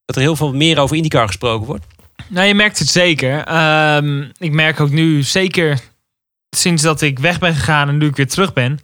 [0.05, 1.85] Dat er heel veel meer over IndyCar gesproken wordt?
[2.27, 3.43] Nou, je merkt het zeker.
[3.43, 5.79] Ehm, ik merk ook nu, zeker
[6.49, 8.79] sinds dat ik weg ben gegaan en nu ik weer terug ben,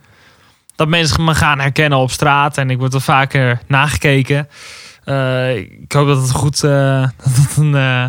[0.75, 4.49] dat mensen me gaan herkennen op straat en ik word er vaker nagekeken.
[5.03, 8.05] Eh, ik hoop dat het goed, eh, dat het een, eh,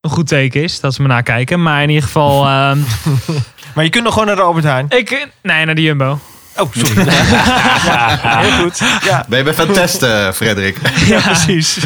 [0.00, 1.62] een goed teken is, dat ze me nakijken.
[1.62, 2.78] Maar in ieder geval, ehm,
[3.74, 4.86] Maar je kunt nog gewoon naar de Albert Heijn.
[4.88, 6.18] ik, nee, naar de Jumbo.
[6.56, 7.10] Oh, sorry.
[8.42, 8.78] Heel goed.
[9.04, 10.78] Ja, Ben je bij van testen, Frederik?
[11.06, 11.78] ja precies.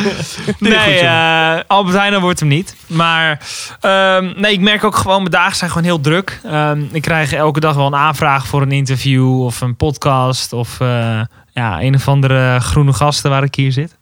[0.58, 2.74] Nee, goed, eh Albert Heijn wordt hem niet.
[2.86, 3.40] Maar
[3.80, 6.40] ehm, nee, ik merk ook gewoon, mijn dagen zijn gewoon heel druk.
[6.44, 10.52] Ehm, ik krijg elke dag wel een aanvraag voor een interview of een podcast.
[10.52, 11.20] Of eh,
[11.52, 13.96] ja, een of andere groene gasten waar ik hier zit.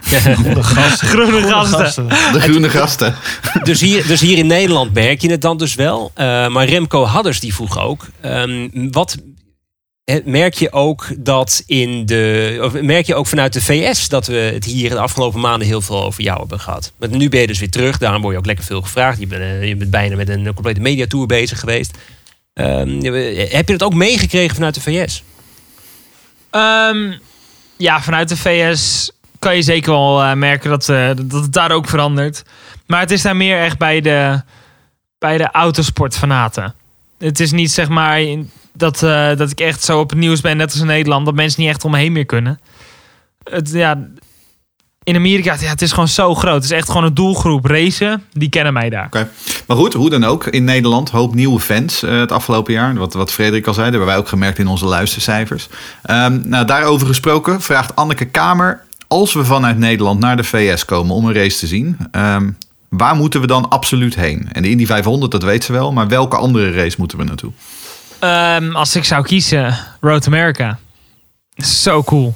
[0.98, 2.08] groene gasten.
[2.32, 3.14] De groene gasten.
[3.62, 6.10] Dus hier, dus hier in Nederland merk je het dan dus wel.
[6.14, 8.06] Eh, maar Remco Hadders die vroeg ook.
[8.20, 9.24] ehm, wat eh,
[10.24, 12.58] merk je ook dat in de.
[12.62, 15.80] Of merk je ook vanuit de VS dat we het hier de afgelopen maanden heel
[15.80, 16.92] veel over jou hebben gehad?
[16.96, 17.98] Want nu ben je dus weer terug.
[17.98, 19.18] Daarom word je ook lekker veel gevraagd.
[19.20, 21.98] Je bent, eh, je bent bijna met een complete mediatour bezig geweest.
[22.52, 23.02] Ehm,
[23.50, 25.22] heb je dat ook meegekregen vanuit de VS?
[26.50, 27.12] Ehm,
[27.76, 31.70] ja, vanuit de VS kan je zeker wel eh, merken dat, eh, dat het daar
[31.70, 32.42] ook verandert.
[32.86, 34.42] Maar het is daar meer echt bij de,
[35.18, 36.74] bij de autosportfanaten.
[37.18, 38.50] Het is niet zeg maar in-
[38.80, 41.34] dat, eh, dat ik echt zo op het nieuws ben, net als in Nederland, dat
[41.34, 42.60] mensen niet echt om me heen meer kunnen.
[43.44, 43.98] Het, ja,
[45.02, 46.54] in Amerika, ja, het is gewoon zo groot.
[46.54, 48.24] Het is echt gewoon een doelgroep racen.
[48.32, 49.06] Die kennen mij daar.
[49.06, 49.28] Oké.
[49.66, 50.46] Maar goed, hoe dan ook.
[50.46, 52.94] In Nederland hoop nieuwe fans eh, het afgelopen jaar.
[52.94, 55.68] Wat, wat Frederik al zei, dat hebben wij ook gemerkt in onze luistercijfers.
[56.02, 58.84] Ehm, nou, daarover gesproken vraagt Anneke Kamer...
[59.08, 61.96] als we vanuit Nederland naar de VS komen om een race te zien...
[62.10, 62.50] ehm,
[62.88, 64.48] waar moeten we dan absoluut heen?
[64.52, 65.92] En de Indy 500, dat weet ze wel.
[65.92, 67.52] Maar welke andere race moeten we naartoe?
[68.20, 70.78] Ehm, als ik zou kiezen, Road America.
[71.56, 72.34] Zo cool.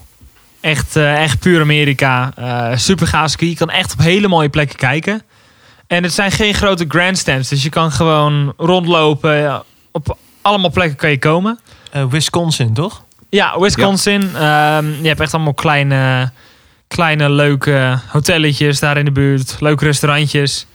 [0.60, 2.32] Echt, eh, echt puur Amerika.
[2.36, 3.48] Eh super gaaf ski.
[3.48, 5.22] Je kan echt op hele mooie plekken kijken.
[5.86, 7.48] En het zijn geen grote grandstands.
[7.48, 9.36] Dus je kan gewoon rondlopen.
[9.36, 9.62] Ja,
[9.92, 11.58] Op allemaal plekken kan je komen.
[11.90, 13.02] Eh, Wisconsin, toch?
[13.30, 14.22] Ja, Wisconsin.
[14.36, 16.30] Ehm, je hebt echt allemaal kleine,
[16.88, 19.56] kleine leuke hotelletjes daar in de buurt.
[19.60, 20.66] Leuke restaurantjes.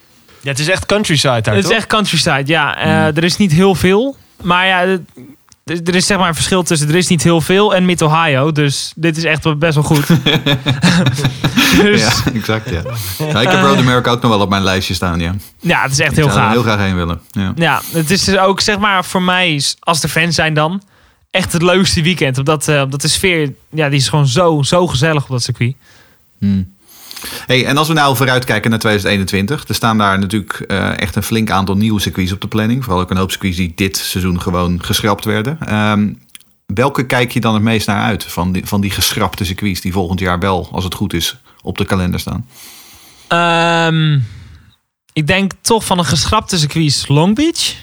[0.42, 2.78] Ja, het is echt countryside daar, Het is echt countryside, ja.
[2.78, 4.18] Eh, Er is niet heel veel.
[4.42, 4.82] Maar ja,
[5.64, 8.52] er- is zeg maar een verschil tussen er is niet heel veel en Mid-Ohio.
[8.52, 10.08] Dus dit is echt best wel goed.
[11.82, 12.32] dus Ja, ja.
[12.34, 12.82] exact, ja.
[13.18, 15.36] ja ik heb Road America ook nog wel op mijn lijstje staan, ja.
[15.62, 16.52] het is echt Ik heel zou er gaaf.
[16.54, 17.22] heel graag heen willen.
[17.32, 17.52] Ja.
[17.56, 20.82] Ja, het is dus ook zeg maar voor mij, als er fans zijn dan,
[21.32, 22.38] echt het leukste weekend.
[22.38, 25.76] Omdat, eh, omdat de sfeer, ja, die is gewoon zo, zo gezellig op dat circuit.
[26.40, 26.74] Hmm.
[27.46, 31.24] Hey, en als we nou vooruitkijken naar 2021, er staan daar natuurlijk eh, echt een
[31.24, 32.84] flink aantal nieuwe circuits op de planning.
[32.84, 35.58] Vooral ook een hoop circuits die dit seizoen gewoon geschrapt werden.
[35.60, 36.14] Ehm,
[36.66, 39.92] welke kijk je dan het meest naar uit van die, van die geschrapte circuits die
[39.92, 42.48] volgend jaar wel, als het goed is, op de kalender staan?
[43.28, 44.20] Ehm,
[45.14, 47.76] ik denk toch van een geschrapte circuit Long Beach.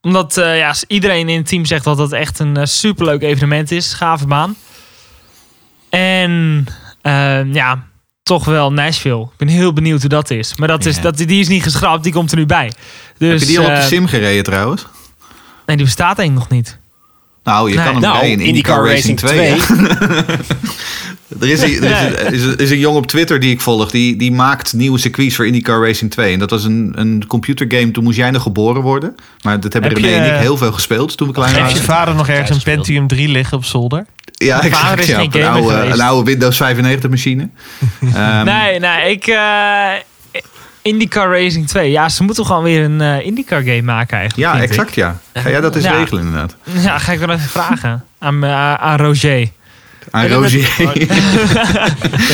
[0.00, 3.70] Omdat eh, ja, iedereen in het team zegt dat het echt een eh, superleuk evenement
[3.70, 3.92] is.
[3.92, 4.56] Gave baan.
[5.88, 6.66] En
[7.02, 7.88] ehm, ja,
[8.22, 9.22] toch wel Nashville.
[9.22, 10.54] Ik ben heel benieuwd hoe dat is.
[10.56, 11.02] Maar dat is, Ja.
[11.02, 12.72] dat, die is niet geschrapt, die komt er nu bij.
[13.18, 14.86] Dus, Heb je die al op de eh, sim gereden trouwens?
[15.66, 16.78] Nee, die bestaat denk ik nog niet.
[17.44, 17.84] Nou, je Nee.
[17.84, 19.38] kan hem Nou, rijden in IndyCar, Racing 2.
[19.50, 19.56] hè?
[21.40, 23.60] Er is, die- er is, een- is, een- is een jongen op Twitter die ik
[23.60, 23.90] volg.
[23.90, 26.32] Die, die maakt nieuwe circuits voor IndyCar Racing 2.
[26.32, 27.90] En dat was een, een computergame.
[27.90, 29.14] Toen moest jij nog geboren worden.
[29.42, 31.76] Maar dat hebben Heb René en ik heel veel gespeeld toen we klein Heeft waren.
[31.80, 32.62] je vader nog ergens een.
[32.62, 34.06] Pentium 3 liggen op zolder?
[34.32, 35.00] Ja, Mijn vader exact.
[35.00, 35.98] is Ja, geen een, gamer oude, geweest.
[36.00, 37.48] een oude Windows 95 machine.
[38.14, 39.26] Ehm, nee, nee, ik...
[39.26, 39.88] eh,
[40.82, 41.90] IndyCar Racing 2.
[41.90, 44.48] Ja, ze moeten gewoon weer een eh, IndyCar game maken eigenlijk.
[44.52, 44.76] Ja, vind ik.
[44.78, 45.20] exact ja.
[45.34, 45.98] Ga jij dat eens Ja.
[45.98, 46.56] regelen inderdaad?
[46.82, 49.48] Ja, ga ik wel even vragen aan, eh, aan Roger.
[50.10, 50.28] Aan.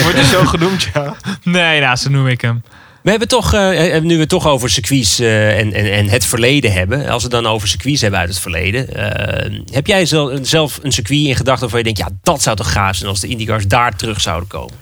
[0.02, 1.16] Wordt hij zo genoemd, ja.
[1.42, 2.62] Nee, nou, zo noem ik hem.
[3.02, 6.08] We hebben toch, eh, eh, nu we het toch over circuits eh, en, en, en
[6.08, 6.98] het verleden hebben.
[7.08, 8.94] Als we het dan over circuits hebben uit het verleden.
[8.94, 11.98] eh, heb jij zelf, zelf een circuit in gedachten waarvan je denkt...
[11.98, 14.74] ja, dat zou toch gaaf zijn als de IndyCars daar terug zouden komen?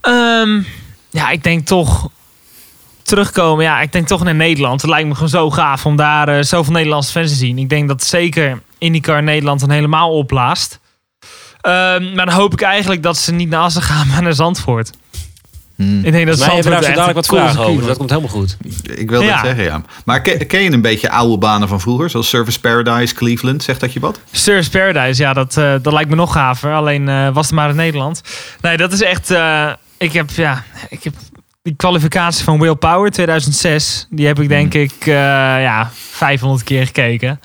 [0.00, 0.62] Ehm,
[1.10, 2.10] ja, ik denk toch
[3.02, 3.64] terugkomen.
[3.64, 4.80] Ja, ik denk toch naar Nederland.
[4.80, 7.58] Het lijkt me gewoon zo gaaf om daar eh, zoveel Nederlandse fans te zien.
[7.58, 10.80] Ik denk dat zeker IndyCar Nederland dan helemaal opblaast.
[11.64, 14.90] Ehm, maar dan hoop ik eigenlijk dat ze niet naar Assen gaan, maar naar Zandvoort.
[15.76, 17.86] Ik denk dat daar Zandvoort zo echt dadelijk wat cool vragen over.
[17.86, 18.56] Dat komt helemaal goed.
[18.82, 19.32] Ik wilde Ja.
[19.36, 19.82] het zeggen, ja.
[20.04, 22.10] Maar ken, ken je een beetje oude banen van vroeger?
[22.10, 24.20] Zoals Service Paradise, Cleveland, zegt dat je wat?
[24.30, 26.74] Surf's Paradise, ja, dat, eh, dat lijkt me nog gaver.
[26.74, 28.20] Alleen eh, was het maar in Nederland.
[28.60, 29.30] Nee, dat is echt...
[29.30, 31.14] eh, ik heb, ja, ik heb
[31.62, 34.06] die kwalificatie van Will Power 2006.
[34.10, 35.12] Die heb ik denk ik, eh,
[35.62, 37.40] ja, 500 keer gekeken.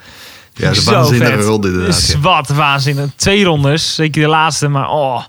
[0.59, 1.45] Ja, de waanzinnige vet.
[1.45, 1.95] ronde inderdaad.
[1.97, 2.19] Is ja.
[2.19, 3.09] wat waanzinnig.
[3.15, 5.23] Twee rondes, zeker de laatste, maar oh.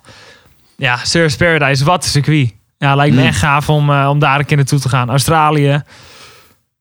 [0.77, 2.53] Ja, Surf's Paradise, wat een circuit.
[2.79, 3.27] Ja, lijkt me Mm.
[3.27, 5.11] echt gaaf om, eh, om daar een keer naartoe te gaan.
[5.11, 5.83] Australië,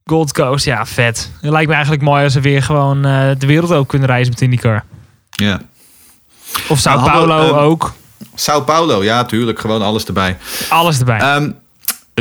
[0.05, 1.31] Gold Coast, ja, vet.
[1.41, 4.33] Het lijkt me eigenlijk mooi als we weer gewoon eh, de wereld ook kunnen reizen
[4.33, 4.83] met IndyCar.
[5.29, 5.59] Ja.
[6.67, 7.93] Of Sao Nou, we, Paulo ehm, ook.
[8.35, 9.59] Sao Paulo, ja, tuurlijk.
[9.59, 10.37] Gewoon alles erbij.
[10.69, 11.19] Alles erbij.
[11.19, 11.51] Ehm,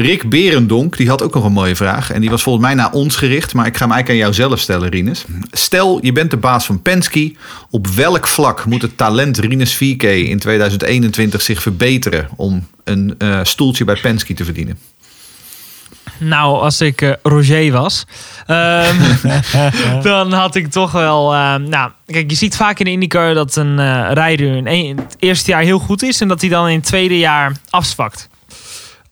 [0.03, 2.11] Rick Berendonk, die had ook nog een mooie vraag.
[2.13, 3.55] En die was volgens mij naar ons gericht.
[3.55, 5.25] Maar ik ga hem eigenlijk aan jou zelf stellen, Rinus.
[5.51, 7.35] Stel, je bent de baas van Penske.
[7.71, 12.29] Op welk vlak moet het talent Rinus VK in 2021 zich verbeteren...
[12.37, 14.79] om een eh, stoeltje bij Penske te verdienen?
[16.19, 18.05] Nou, als ik eh, Roger was,
[18.47, 18.97] ehm,
[20.03, 21.35] dan had ik toch wel.
[21.35, 24.85] ehm, nou, kijk, je ziet vaak in de IndyCar dat een eh rijder in, een-
[24.85, 27.53] in het eerste jaar heel goed is en dat hij dan in het tweede jaar
[27.71, 28.29] afzwakt.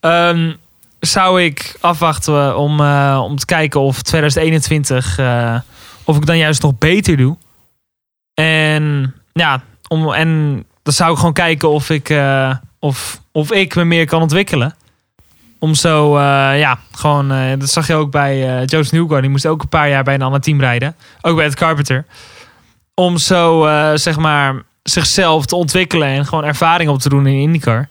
[0.01, 0.53] Ehm,
[1.07, 5.59] zou ik afwachten om, eh, om te kijken of 2021 eh,
[6.05, 7.37] of ik dan juist nog beter doe.
[8.35, 13.75] En ja, om, en dan zou ik gewoon kijken of ik, eh, of, of ik
[13.75, 14.75] me meer kan ontwikkelen.
[15.59, 19.21] Om zo, eh, ja, gewoon, eh, dat zag je ook bij eh Joost Newgar.
[19.21, 20.97] Die moest ook een paar jaar bij een ander team rijden.
[21.21, 22.05] Ook bij het Carpenter.
[22.95, 27.41] Om zo, eh, zeg maar, zichzelf te ontwikkelen en gewoon ervaring op te doen in
[27.41, 27.89] IndyCar.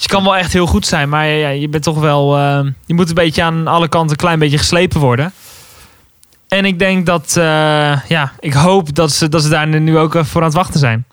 [0.00, 2.66] Dus je kan wel echt heel goed zijn, maar ja, je bent toch wel, eh,
[2.86, 5.32] je moet een beetje aan alle kanten een klein beetje geslepen worden.
[6.50, 10.14] En ik denk dat, eh, ja, ik hoop dat ze, dat ze daar nu ook
[10.14, 11.04] eh, voor aan het wachten zijn.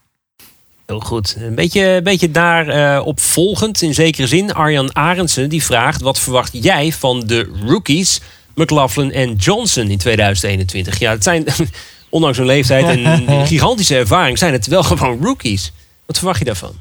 [0.85, 1.35] Heel goed.
[1.39, 4.53] Een beetje, een beetje daar eh, opvolgend in zekere zin.
[4.53, 8.21] Arjan Arendsen die vraagt: wat verwacht jij van de rookies
[8.55, 10.99] McLaughlin en Johnson in 2021?
[10.99, 11.45] Ja, het zijn
[12.09, 15.71] ondanks hun leeftijd en gigantische ervaring zijn het wel gewoon rookies.
[16.05, 16.73] Wat verwacht je daarvan?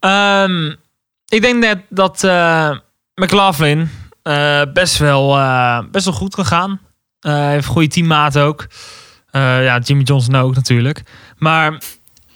[0.00, 0.74] Ehm,
[1.32, 2.70] ik denk net dat eh,
[3.14, 3.90] McLaughlin
[4.22, 6.80] eh, best, wel, eh, best wel goed kan gaan.
[7.20, 8.66] Eh, Hij heeft goede teammaat ook.
[9.30, 11.02] Ja, Jimmy Johnson ook natuurlijk.
[11.36, 11.72] Maar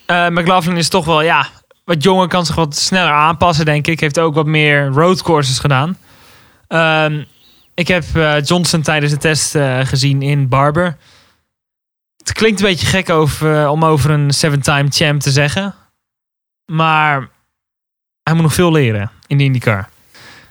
[0.07, 1.47] McLaughlin is toch wel, ja,
[1.85, 4.01] wat jonger, kan zich wat sneller aanpassen, denk ik.
[4.01, 5.97] Heeft ook wat meer roadcourses gedaan.
[6.69, 7.23] Ehm,
[7.75, 8.05] ik heb
[8.45, 9.57] Johnson tijdens de test
[9.89, 10.97] gezien in Barber.
[12.17, 15.75] Het klinkt een beetje gek over, om over een seven-time champ te zeggen.
[16.73, 17.29] Maar
[18.27, 19.89] hij moet nog veel leren in de IndyCar.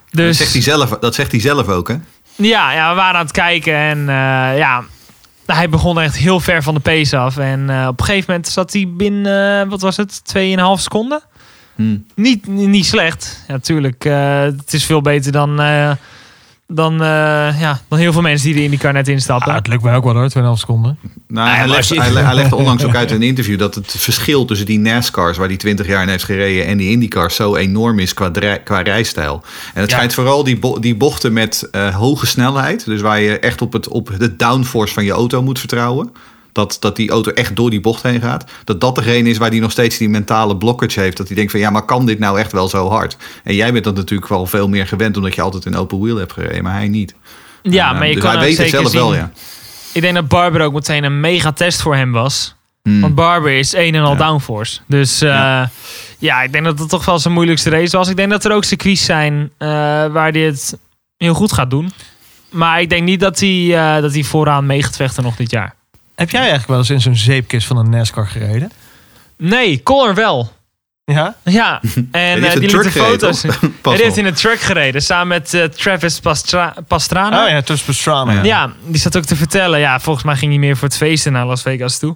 [0.09, 1.95] Dat, Dus zegt hij zelf, dat zegt hij zelf ook, hè?
[2.35, 4.83] ja, ja, we waren aan het kijken en eh, ja,
[5.45, 7.37] hij begon echt heel ver van de pace af.
[7.37, 11.21] En eh, op een gegeven moment zat hij binnen, eh, wat was het, 2,5 seconden?
[11.75, 12.05] Hmm.
[12.15, 13.43] Niet, niet slecht.
[13.47, 14.03] Ja, natuurlijk.
[14.03, 15.59] het is veel beter dan,
[16.67, 19.49] dan, eh, ja, dan heel veel mensen die de IndyCar net instappen.
[19.51, 20.97] Ah, het lukt mij ook wel hoor, 2,5 seconden.
[21.27, 24.45] Nou, Ja, hij, hij, hij legde onlangs ook uit in een interview dat het verschil
[24.45, 27.99] tussen die NASCARs, waar hij 20 jaar in heeft gereden, en die IndyCars zo enorm
[27.99, 28.31] is qua,
[28.63, 29.43] qua rijstijl.
[29.73, 29.95] En het Ja.
[29.95, 33.73] schijnt vooral die, bo- die bochten met eh, hoge snelheid, dus waar je echt op
[33.73, 36.11] het, op de downforce van je auto moet vertrouwen.
[36.55, 38.51] Dat, dat die auto echt door die bocht heen gaat.
[38.63, 41.17] Dat dat degene is waar hij nog steeds die mentale blokkage heeft.
[41.17, 43.17] Dat hij denkt van ja, maar kan dit nou echt wel zo hard?
[43.43, 46.15] En jij bent dat natuurlijk wel veel meer gewend omdat je altijd in open wheel
[46.17, 47.15] hebt gereden, maar hij niet.
[47.61, 48.99] ja, Eh, maar je dus kan hij ook weet het zelf zien.
[48.99, 49.31] wel, ja.
[49.93, 52.55] Ik denk dat Barber ook meteen een mega test voor hem was.
[52.83, 53.01] Hmm.
[53.01, 54.17] Want Barber is een en al Ja.
[54.17, 54.79] downforce.
[54.87, 55.69] Dus eh, Ja.
[56.19, 56.41] ja.
[56.41, 58.07] ik denk dat het toch wel zijn moeilijkste race was.
[58.09, 59.67] Ik denk dat er ook circuits zijn eh,
[60.07, 60.77] waar hij het
[61.17, 61.91] heel goed gaat doen.
[62.49, 65.51] Maar ik denk niet dat hij, eh, dat hij vooraan mee gaat vechten nog dit
[65.51, 65.75] jaar.
[66.15, 68.71] Heb jij eigenlijk wel eens in zo'n zeepkist van een NASCAR gereden?
[69.37, 70.51] Nee, Connor wel.
[71.11, 71.35] Ja?
[71.43, 73.41] Ja, en eh, die heeft die liet foto's.
[73.41, 73.51] die
[73.83, 74.17] heeft op.
[74.17, 77.43] in een truck gereden samen met eh, Travis Pastra Pastrana.
[77.43, 78.31] Oh ja, tussen Pastrana.
[78.31, 78.43] Ja.
[78.43, 79.79] Ja, die zat ook te vertellen.
[79.79, 82.15] Ja, volgens mij ging hij meer voor het feesten naar Las Vegas toe.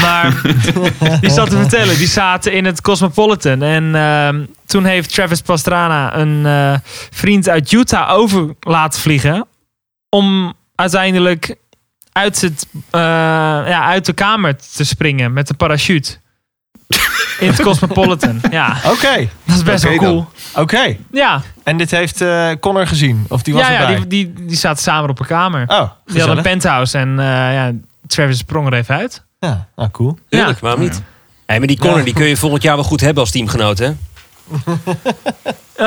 [0.00, 0.40] Maar
[1.20, 1.96] die zat te vertellen.
[1.96, 3.62] Die zaten in het Cosmopolitan.
[3.62, 6.78] En ehm, toen heeft Travis Pastrana een eh,
[7.10, 9.46] vriend uit Utah over laten vliegen.
[10.08, 11.56] Om uiteindelijk
[12.12, 16.16] uit, het, eh, ja, uit de kamer te springen met een parachute.
[17.38, 18.40] In het Cosmopolitan.
[18.50, 20.28] Ja, Oké, dat is best wel cool.
[20.54, 20.96] oké.
[21.12, 23.24] Ja, En dit heeft eh Connor gezien?
[23.28, 23.96] Of die was ja, ja erbij?
[23.96, 25.62] die, die, die zaten samen op een kamer.
[25.62, 26.42] Oh, Die hadden een gezellig.
[26.42, 27.72] penthouse en eh, ja,
[28.06, 29.24] Travis sprong er even uit.
[29.38, 30.18] Ja, ah, cool.
[30.28, 30.60] Tuurlijk, Ja.
[30.60, 31.02] waarom niet?
[31.46, 32.04] Hey, maar die Connor Ja.
[32.04, 33.90] die kun je volgend jaar wel goed hebben als teamgenoot, hè?
[35.74, 35.86] Eh,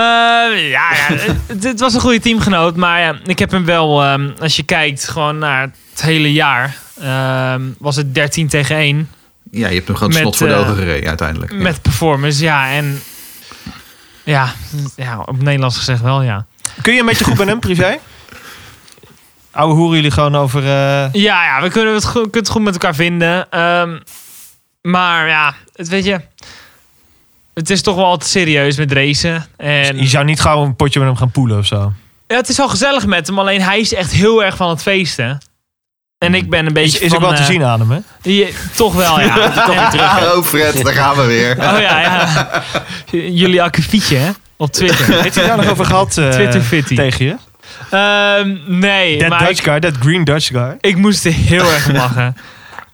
[0.70, 1.08] ja, ja
[1.48, 2.76] het, het was een goede teamgenoot.
[2.76, 5.62] Maar ja, ik heb hem wel, ehm, als je kijkt gewoon naar
[5.92, 9.10] het hele jaar, ehm, was het 13 tegen 1
[9.52, 11.52] Ja, je hebt hem gewoon Met, snot voor de eh, ogen gereden uiteindelijk.
[11.52, 11.58] Ja.
[11.58, 12.44] met performance.
[12.44, 13.02] Ja, en
[14.24, 14.54] Ja,
[14.96, 16.46] ja, op Nederlands gezegd wel, ja.
[16.82, 17.98] Kun je een beetje goed met hem, privé?
[19.52, 20.62] Ouwe hoeren jullie gewoon over...
[20.64, 20.68] eh,
[21.14, 23.52] Ja, ja we kunnen het, goed, kunnen het goed met elkaar vinden.
[23.52, 24.00] Ehm,
[24.82, 26.22] maar ja, het weet je...
[27.54, 29.46] Het is toch wel altijd serieus met racen.
[29.58, 31.94] En Je zou niet gauw een potje met hem gaan poelen of zo.
[32.28, 34.82] ja, het is wel gezellig met hem, alleen hij is echt heel erg van het
[34.82, 35.38] feesten.
[36.18, 37.22] En ik ben een Is, beetje is ook van...
[37.30, 38.00] wel te eh, zien aan hem, hè?
[38.22, 39.38] je- toch wel, ja.
[39.94, 41.52] En- Oh Fred, daar gaan we weer.
[41.52, 42.64] Oh ja, ja.
[43.12, 44.30] Jullie akkefietje, hè?
[44.58, 45.06] Op Twitter.
[45.22, 46.96] Heeft hij daar nog over gehad eh, Twitter fitty.
[46.96, 47.36] tegen je?
[47.90, 50.78] Ehm, nee, That maar Dutch ik, guy, that green Dutch guy.
[50.80, 52.38] ik moest er heel erg lachen.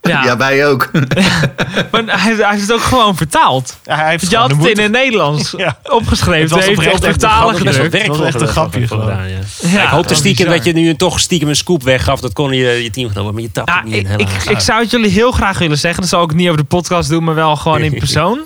[0.02, 0.90] Ja, Ja, wij ook.
[1.90, 3.76] maar hij, hij heeft het ook gewoon vertaald.
[3.84, 5.78] Ja, hij heeft Je had het in het Nederlands Ja.
[5.82, 6.40] opgeschreven.
[6.40, 8.06] Het was heeft hij op oprecht echt een vertalen gedrukt.
[8.06, 9.38] was echt een grapje gedaan, ja.
[9.60, 10.64] Ja, Ja, ik hoopte dat is stiekem bizar.
[10.64, 12.20] dat je nu toch stiekem een scoop weggaf.
[12.20, 15.10] Dat kon je je teamgenoten, maar je tapt niet in, ik, ik zou het jullie
[15.10, 16.00] heel graag willen zeggen.
[16.00, 18.40] Dat zal ik niet over de podcast doen, maar wel gewoon in persoon.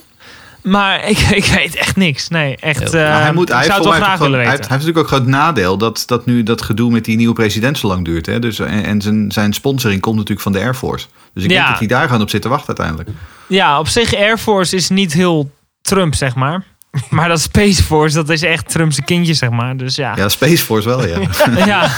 [0.65, 2.29] Maar ik, ik weet echt niks.
[2.29, 2.95] Nee, echt.
[2.95, 4.51] Eh, hij moet, hij zou het wel graag gewoon- willen hij weten.
[4.51, 7.17] heeft, hij heeft natuurlijk ook gewoon het nadeel dat, dat nu dat gedoe met die
[7.17, 8.27] nieuwe president zo lang duurt.
[8.27, 8.39] Hè?
[8.39, 11.07] Dus, en en zijn, zijn sponsoring komt natuurlijk van de Air Force.
[11.35, 11.57] Dus ik Ja.
[11.57, 13.09] denk dat hij daar gewoon op zit te wachten uiteindelijk.
[13.47, 15.51] Ja, op zich Air Force is niet heel
[15.83, 16.65] Trump, zeg maar.
[17.11, 19.77] Maar dat Space Force, dat is echt Trump's kindje, zeg maar.
[19.77, 20.13] Dus ja.
[20.17, 21.19] Ja, Space Force wel, ja.
[21.67, 21.89] Ja.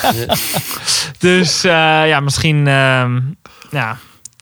[1.18, 1.70] Dus eh,
[2.08, 3.20] ja, misschien ehm,
[3.70, 3.96] ja,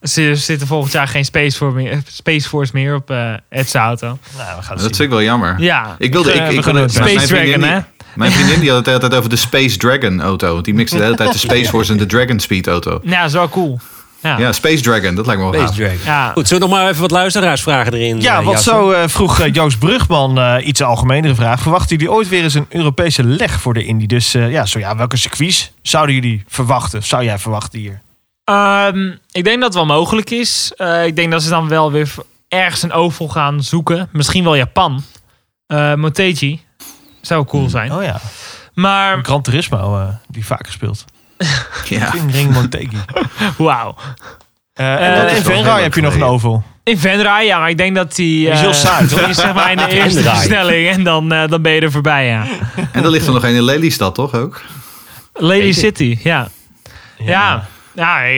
[0.08, 4.06] ze zitten volgend jaar geen Space Force meer, Space Force meer op eh Ed's auto.
[4.06, 4.80] Nou, we gaan het Dat zien.
[4.80, 5.54] vind ik wel jammer.
[5.58, 7.80] Ja, Ik wilde, ik, eh, ik, wilde- Space vriendin Dragon, hè?
[8.14, 10.52] Mijn vriendin die had het de hele tijd over de Space Dragon auto.
[10.52, 13.00] Want die mixte de hele tijd de Space Force en de Dragon Speed auto.
[13.04, 13.78] Ja, dat is wel cool.
[14.22, 14.38] Ja.
[14.38, 15.80] Ja, Space Dragon, dat lijkt me wel Space.
[15.80, 15.98] Dragon.
[16.04, 16.32] Ja.
[16.32, 18.20] Goed, zullen we nog maar even wat luisteraarsvragen erin?
[18.20, 21.60] Ja, eh, wat zo vroeg Joost Brugman eh, iets algemenere vraag.
[21.62, 24.06] Verwachten jullie ooit weer eens een Europese leg voor de Indy?
[24.06, 27.02] Dus eh, ja, zo ja, welke circuits zouden jullie verwachten?
[27.02, 28.00] Zou jij verwachten hier?
[28.44, 30.72] Ehm, ik denk dat het wel mogelijk is.
[30.76, 32.14] Eh, ik denk dat ze dan wel weer
[32.48, 34.08] ergens een oval gaan zoeken.
[34.12, 35.04] Misschien wel Japan.
[35.66, 36.62] Eh Motegi.
[37.20, 37.92] Zou cool zijn.
[37.92, 38.20] Oh ja,
[38.74, 41.04] Maar Gran Turismo, eh, die vaak gespeeld.
[41.88, 42.14] Ja.
[42.30, 42.98] Ring Motegi.
[43.56, 43.96] wauw.
[44.74, 46.62] En dat in Venray heb je nog een oval.
[46.82, 48.44] In Venray, ja, maar ik denk dat die...
[48.44, 49.18] Die is heel saai, toch?
[49.18, 51.90] Die is zeg maar in de eerste versnelling en dan, eh, dan ben je er
[51.90, 52.46] voorbij, ja.
[52.92, 54.62] En er ligt er nog een in Lelystad, toch ook?
[55.32, 56.48] Lady City, ja.
[57.18, 57.68] Ja, ja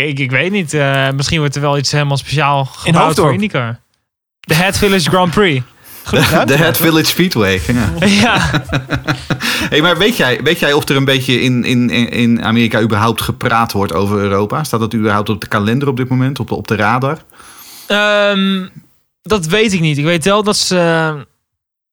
[0.07, 0.75] ik, ik weet niet.
[0.75, 3.27] Eh, misschien wordt er wel iets helemaal speciaal gebouwd Hoofddorp.
[3.27, 3.79] voor IndyCar.
[4.41, 5.65] De Head Village Grand Prix.
[6.47, 7.61] De Head Village Speedway.
[7.67, 8.07] Ja.
[8.07, 8.51] ja.
[9.69, 13.21] Hey, maar weet jij, weet jij of er een beetje in, in, in Amerika überhaupt
[13.21, 14.65] gepraat wordt over Europa?
[14.65, 17.19] Staat dat überhaupt op de kalender op dit moment, op de, op de radar?
[17.87, 18.67] Ehm,
[19.23, 19.99] dat weet ik niet.
[19.99, 21.27] Ik weet wel dat ze...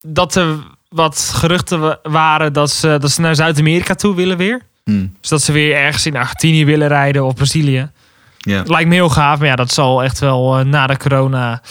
[0.08, 0.56] Dat er
[0.90, 4.62] wat geruchten wa- waren dat ze, dat ze naar Zuid-Amerika toe willen weer.
[4.84, 5.08] Hm.
[5.22, 7.90] Dus dat ze weer ergens in Argentinië willen rijden of Brazilië.
[8.66, 11.62] Lijkt me heel gaaf, maar ja, dat zal echt wel eh, na de corona,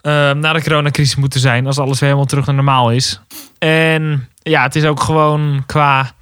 [0.00, 3.20] eh, na de coronacrisis moeten zijn, als alles weer helemaal terug naar normaal is.
[3.58, 6.12] En ja, het is ook gewoon qua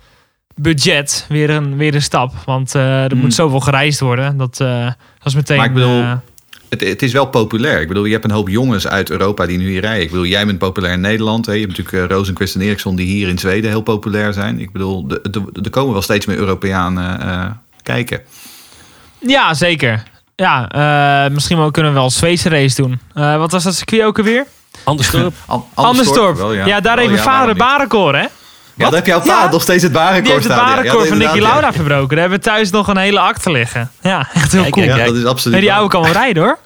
[0.54, 3.20] budget weer een, weer een stap, want eh, er Mm.
[3.20, 4.36] moet zoveel gereisd worden.
[4.36, 5.56] Dat, dat is meteen.
[5.56, 6.04] Maar ik bedoel,
[6.68, 7.80] Het, het is wel populair.
[7.80, 10.02] Ik bedoel, je hebt een hoop jongens uit Europa die nu hier rijden.
[10.02, 11.46] Ik bedoel, jij bent populair in Nederland.
[11.46, 11.52] Hè?
[11.52, 14.60] Je hebt natuurlijk uh, Rosenquist en Eriksson die hier in Zweden heel populair zijn.
[14.60, 17.44] Ik bedoel, de- de- er komen wel steeds meer Europeanen eh,
[17.82, 18.20] kijken.
[19.18, 20.02] ja, zeker.
[20.36, 20.68] Ja,
[21.26, 23.00] eh, misschien wel kunnen we wel een Zweedse race doen.
[23.14, 24.46] Eh, wat was dat circuit ook alweer?
[24.84, 25.34] Andersdorp.
[25.46, 26.36] An- Andersdorp.
[26.36, 26.80] wel, ja.
[26.80, 28.26] daar Wel, heeft mijn vader barenkoor, hè?
[28.78, 29.50] Ja, dan heb jouw pa Ja.
[29.50, 30.64] nog steeds het Die heeft het staan.
[30.64, 32.08] barenkoor Ja, van Nicky Lauda verbroken.
[32.08, 33.90] Daar hebben we thuis nog een hele akte liggen.
[34.02, 34.86] Ja, echt heel Kijk, cool.
[34.86, 36.58] Dat is absoluut Nee, die oude kan wel rijden, hoor.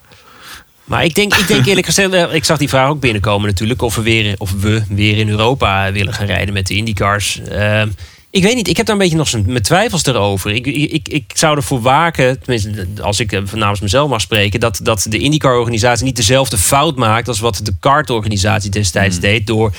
[0.84, 3.82] Maar ik denk, ik denk eerlijk gezegd, eh, ik zag die vraag ook binnenkomen natuurlijk.
[3.82, 7.40] Of we weer, of we weer in Europa willen gaan rijden met de IndyCars.
[7.50, 7.88] Ehm,
[8.30, 10.50] ik weet niet, ik heb daar een beetje nog mijn twijfels erover.
[10.50, 14.60] Ik, ik, ik, zou ervoor waken, tenminste als ik eh, namens mezelf mag spreken...
[14.60, 17.28] dat, dat de IndyCar-organisatie niet dezelfde fout maakt...
[17.28, 19.46] als wat de kart-organisatie destijds deed...
[19.46, 19.72] door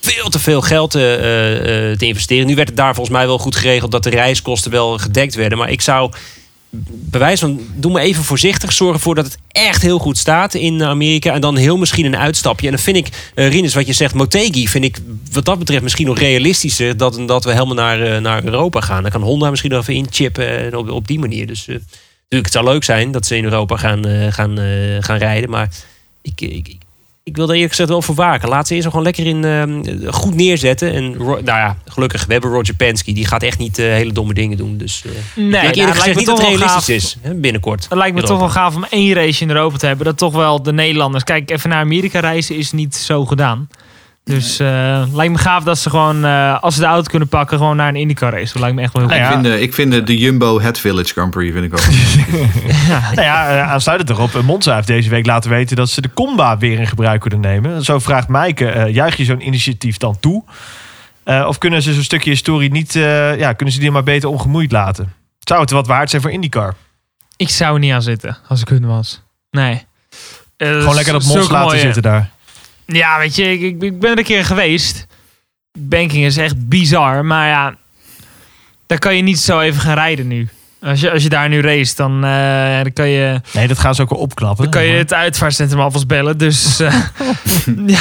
[0.00, 2.46] veel te veel geld eh, eh, eh, te investeren.
[2.46, 3.90] Nu werd het daar volgens mij wel goed geregeld...
[3.90, 5.58] dat de reiskosten wel gedekt werden.
[5.58, 6.12] Maar ik zou
[6.90, 8.72] bewijs van, doe me even voorzichtig.
[8.72, 11.32] Zorg ervoor dat het echt heel goed staat in Amerika.
[11.34, 12.66] En dan heel misschien een uitstapje.
[12.66, 14.68] En dan vind ik, uh, Rinus, wat je zegt, Motegi...
[14.68, 14.98] vind ik
[15.32, 16.96] wat dat betreft misschien nog realistischer...
[16.96, 19.02] dat, dat we helemaal naar, naar Europa gaan.
[19.02, 21.46] Dan kan Honda misschien nog even inchippen en op, op die manier.
[21.46, 21.90] Dus natuurlijk,
[22.28, 24.58] het zou leuk zijn dat ze in Europa gaan, gaan,
[25.00, 25.50] gaan rijden.
[25.50, 25.68] Maar
[26.22, 26.76] ik, ik,
[27.22, 28.48] ik, wil daar eerlijk gezegd wel voor waken.
[28.48, 30.92] Laat ze eerst gewoon lekker in eh, goed neerzetten.
[30.92, 33.12] En nou ja, gelukkig, we hebben Roger Penske.
[33.12, 34.76] Die gaat echt niet eh, hele domme dingen doen.
[34.76, 36.88] Dus eh, Nee, ik nou, lijkt niet dat het realistisch gaaf.
[36.88, 37.16] is.
[37.20, 37.86] Hè, binnenkort.
[37.88, 38.38] Het lijkt me Europa.
[38.38, 40.06] toch wel gaaf om één race in Europa te hebben.
[40.06, 41.24] Dat toch wel de Nederlanders...
[41.24, 43.68] Kijk, even naar Amerika reizen is niet zo gedaan.
[44.24, 47.58] Dus eh, lijkt me gaaf dat ze gewoon, eh, als ze de auto kunnen pakken,
[47.58, 48.52] gewoon naar een IndyCar race.
[48.52, 49.44] Dat lijkt me echt wel heel Nou Ik, goed.
[49.44, 49.50] ja.
[49.50, 51.84] vind de, ik vind de, Jumbo Het Village Grand Prix vind ik ook.
[53.14, 54.42] Nou ja, eh, aansluitend erop.
[54.42, 57.84] Monza heeft deze week laten weten dat ze de Comba weer in gebruik kunnen nemen.
[57.84, 60.44] Zo vraagt Maaike, eh juich je zo'n initiatief dan toe?
[61.24, 64.28] Eh, of kunnen ze zo'n stukje historie niet, eh, ja, kunnen ze die maar beter
[64.28, 65.12] ongemoeid laten?
[65.38, 66.74] Zou het wat waard zijn voor IndyCar?
[67.36, 69.22] Ik zou er niet aan zitten als ik hun was.
[69.50, 69.84] Nee.
[70.56, 72.30] Gewoon lekker op zulke mos laten mooie- zitten daar.
[72.92, 75.06] Ja, weet je, ik, ik, ben er een keer geweest.
[75.78, 77.76] Banking is echt bizar, maar ja,
[78.86, 80.48] daar kan je niet zo even gaan rijden nu.
[80.82, 83.94] Als je, als je daar nu race, dan, eh, dan kan je, Nee, dat gaan
[83.94, 84.62] ze ook wel opklappen.
[84.62, 86.38] dan kan je het uitvaartcentrum alvast bellen.
[86.38, 86.94] Dus eh,
[87.86, 88.00] ja,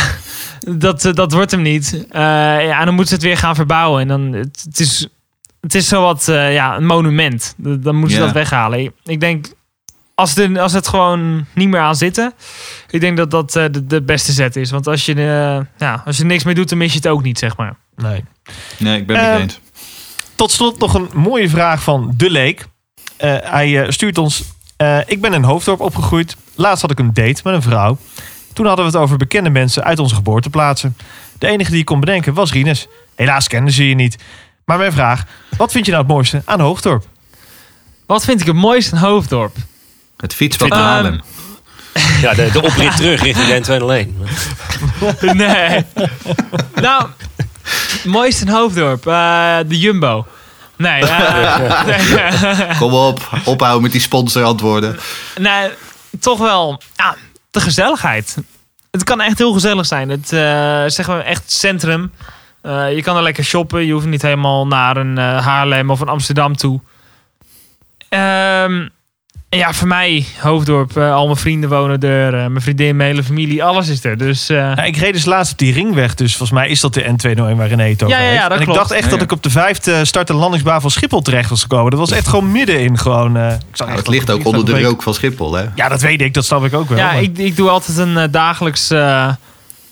[0.59, 2.05] dat, eh, dat wordt hem niet.
[2.09, 2.21] Eh,
[2.65, 4.01] ja, en dan moeten ze het weer gaan verbouwen.
[4.01, 5.07] En dan, het, het is,
[5.61, 7.53] het is zowat ja, een monument.
[7.57, 8.25] Dan moeten ze Ja.
[8.25, 8.93] dat weghalen.
[9.03, 9.45] Ik denk,
[10.19, 12.33] als, de, als het gewoon niet meer aan zitten,
[12.89, 14.71] ik denk dat dat eh, de, de beste zet is.
[14.71, 17.23] Want als je, eh, ja, als je niks mee doet, dan mis je het ook
[17.23, 17.75] niet, zeg maar.
[17.95, 18.23] Nee.
[18.77, 19.59] Nee, ik ben het niet eens.
[20.35, 22.65] Tot slot nog een mooie vraag van De Leek.
[23.17, 24.43] Eh, hij stuurt ons...
[24.77, 26.35] eh, ik ben in Hoofddorp opgegroeid.
[26.55, 27.97] Laatst had ik een date met een vrouw.
[28.53, 30.97] Toen hadden we het over bekende mensen uit onze geboorteplaatsen.
[31.37, 32.87] De enige die ik kon bedenken was Rinus.
[33.15, 34.17] Helaas kenden ze je niet.
[34.65, 35.25] Maar mijn vraag,
[35.57, 37.05] wat vind je nou het mooiste aan Hoofddorp?
[38.05, 39.55] Wat vind ik het mooiste in Hoofddorp?
[40.21, 41.21] Het fietspad Ehm, naar Haarlem.
[42.21, 44.09] Ja, de, de oprit terug richting de N201.
[45.37, 45.85] Nee.
[46.75, 47.05] nou,
[48.03, 50.25] mooiste in Hoofddorp, eh, de Jumbo.
[50.77, 54.99] Nee, eh, nee, Kom op, ophouden met die sponsorantwoorden.
[55.39, 55.69] nee,
[56.19, 57.15] toch wel ja,
[57.51, 58.37] de gezelligheid.
[58.91, 60.09] Het kan echt heel gezellig zijn.
[60.09, 62.11] Het eh zeg maar echt centrum.
[62.61, 63.85] Eh, je kan er lekker shoppen.
[63.85, 66.79] Je hoeft niet helemaal naar een eh, Haarlem of een Amsterdam toe.
[68.09, 68.87] Ehm,
[69.49, 72.33] ja, voor mij, Hoofddorp, eh, al mijn vrienden wonen er.
[72.33, 74.17] eh, mijn vriendin, mijn hele familie, alles is er.
[74.17, 76.15] Dus eh, Nou, ik reed dus laatst op die ringweg.
[76.15, 78.49] Dus volgens mij is dat de N201 waar René het over Ja, ja, ja, heeft.
[78.49, 80.91] dat en ik dacht echt Ja, dat ik op de vijfde start- en landingsbaan van
[80.91, 81.89] Schiphol terecht was gekomen.
[81.91, 82.97] Dat was echt gewoon middenin.
[82.97, 85.65] Gewoon, eh, ik zag Nou, het dat ligt ook onder de rook van Schiphol, hè?
[85.75, 86.33] Ja, dat weet ik.
[86.33, 86.97] Dat snap ik ook wel.
[86.97, 89.27] Ja, maar- ik, ik doe altijd een dagelijks eh,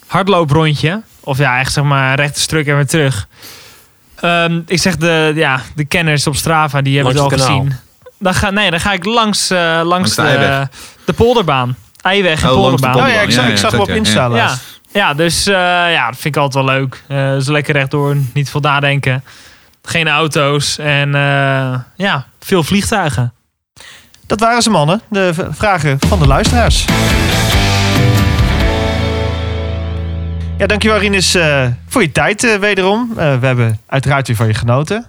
[0.07, 1.01] hardlooprondje.
[1.19, 3.27] Of ja, echt zeg maar rechte struk en weer terug.
[4.15, 7.55] Ehm, ik zeg de, ja, de kenners op Strava, die hebben Langs het al het
[7.57, 7.65] kanaal.
[7.71, 7.85] gezien.
[8.19, 10.67] Dan ga, nee, dan ga ik langs, eh, langs, Langs de
[11.05, 11.75] de, polderbaan.
[12.01, 12.95] Eiweg en Oh, polderbaan.
[12.95, 14.35] Oh ja, ik zag, Ja, ik zag hem op Insta ja.
[14.35, 14.55] Ja,
[14.91, 15.53] ja dus eh,
[15.91, 17.03] ja, dat vind ik altijd wel leuk.
[17.07, 19.23] Eh zo lekker rechtdoor, niet veel nadenken.
[19.83, 23.33] Geen auto's en eh, ja, veel vliegtuigen.
[24.27, 25.01] Dat waren ze mannen.
[25.09, 26.85] De vragen van de luisteraars.
[30.57, 33.09] Ja, dankjewel Rinus eh, voor je tijd eh, wederom.
[33.17, 35.05] Eh, we hebben uiteraard weer van je genoten.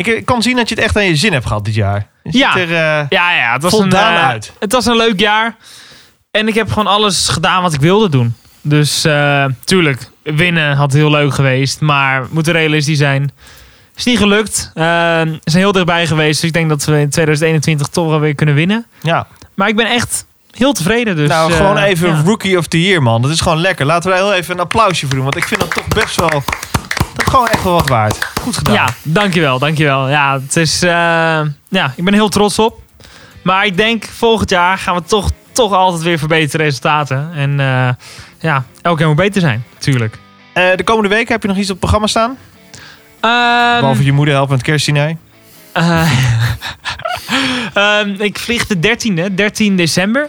[0.00, 2.06] Ik, ik kan zien dat je het echt aan je zin hebt gehad dit jaar.
[2.22, 2.56] Je Ja.
[2.56, 4.52] er, eh, Ja, ja, het was, een, eh, uit.
[4.58, 5.56] het was een leuk jaar.
[6.30, 8.34] En ik heb gewoon alles gedaan wat ik wilde doen.
[8.62, 11.80] Dus eh, tuurlijk, winnen had heel leuk geweest.
[11.80, 13.30] Maar we moeten realistisch zijn.
[13.96, 14.70] Is niet gelukt.
[14.74, 14.82] Eh,
[15.22, 16.40] we zijn heel dichtbij geweest.
[16.40, 18.86] Dus ik denk dat we in 2021 toch wel weer kunnen winnen.
[19.02, 19.26] ja.
[19.54, 20.26] Maar ik ben echt
[20.56, 21.16] heel tevreden.
[21.16, 22.22] Dus, nou, eh, gewoon even ja.
[22.24, 23.22] Rookie of the Year, man.
[23.22, 23.86] Dat is gewoon lekker.
[23.86, 25.24] Laten we daar heel even een applausje voor doen.
[25.24, 26.28] Want ik vind dat toch best wel...
[26.28, 28.18] Dat is gewoon echt wel wat waard.
[28.40, 28.74] Goed gedaan.
[28.74, 30.08] Ja, dankjewel, dankjewel.
[30.08, 30.90] Ja, het is, eh,
[31.68, 32.78] ja, ik ben heel trots op.
[33.42, 37.30] Maar ik denk volgend jaar gaan we toch, toch altijd weer verbeterde resultaten.
[37.34, 37.88] En eh,
[38.40, 40.18] ja, elk jaar moet beter zijn, natuurlijk.
[40.52, 42.36] Eh, de komende weken heb je nog iets op het programma staan?
[43.20, 45.16] Ehm, Behalve je moeder helpen met kerstdiner.
[45.72, 46.10] eh,
[47.74, 50.28] ehm, ik vlieg de 13e, 13 december,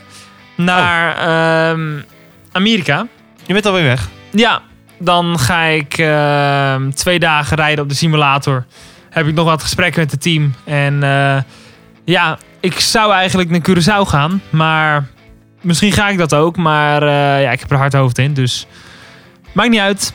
[0.63, 2.01] naar ehm,
[2.51, 3.07] Amerika.
[3.45, 4.09] Je bent alweer weg.
[4.31, 4.61] Ja,
[4.99, 8.65] dan ga ik ehm, twee dagen rijden op de simulator.
[9.09, 10.53] Heb ik nog wat gesprekken met het team.
[10.65, 11.37] En eh,
[12.05, 14.41] ja, ik zou eigenlijk naar Curaçao gaan.
[14.49, 15.07] Maar
[15.61, 16.57] misschien ga ik dat ook.
[16.57, 18.33] Maar eh, ja, ik heb er hard hoofd in.
[18.33, 18.67] Dus
[19.51, 20.13] maakt niet uit.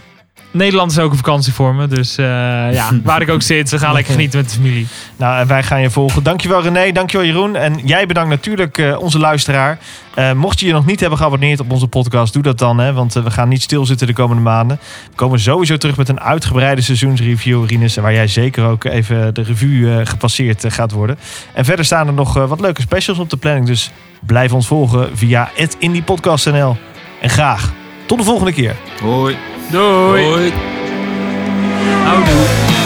[0.57, 1.87] Nederland is ook een vakantie voor me.
[1.87, 2.25] Dus eh,
[2.73, 4.87] ja, waar ik ook zit, we gaan lekker genieten met de familie.
[5.17, 6.23] Nou, en wij gaan je volgen.
[6.23, 7.57] Dankjewel René, dankjewel Jeroen.
[7.57, 9.79] En jij bedankt natuurlijk eh, onze luisteraar.
[10.15, 12.79] Eh, mocht je je nog niet hebben geabonneerd op onze podcast, doe dat dan.
[12.79, 14.79] Hè, want we gaan niet stilzitten de komende maanden.
[15.11, 17.97] We komen sowieso terug met een uitgebreide seizoensreview, Rinus.
[17.97, 21.19] Waar jij zeker ook even de revue gepasseerd gaat worden.
[21.53, 23.67] En verder staan er nog wat leuke specials op de planning.
[23.67, 23.91] Dus
[24.27, 26.77] blijf ons volgen via het indiepodcast.nl.
[27.21, 27.73] En graag
[28.07, 28.77] tot de volgende keer.
[29.03, 29.37] Hoi.
[29.71, 30.53] Doei!
[32.05, 32.86] Houdoe.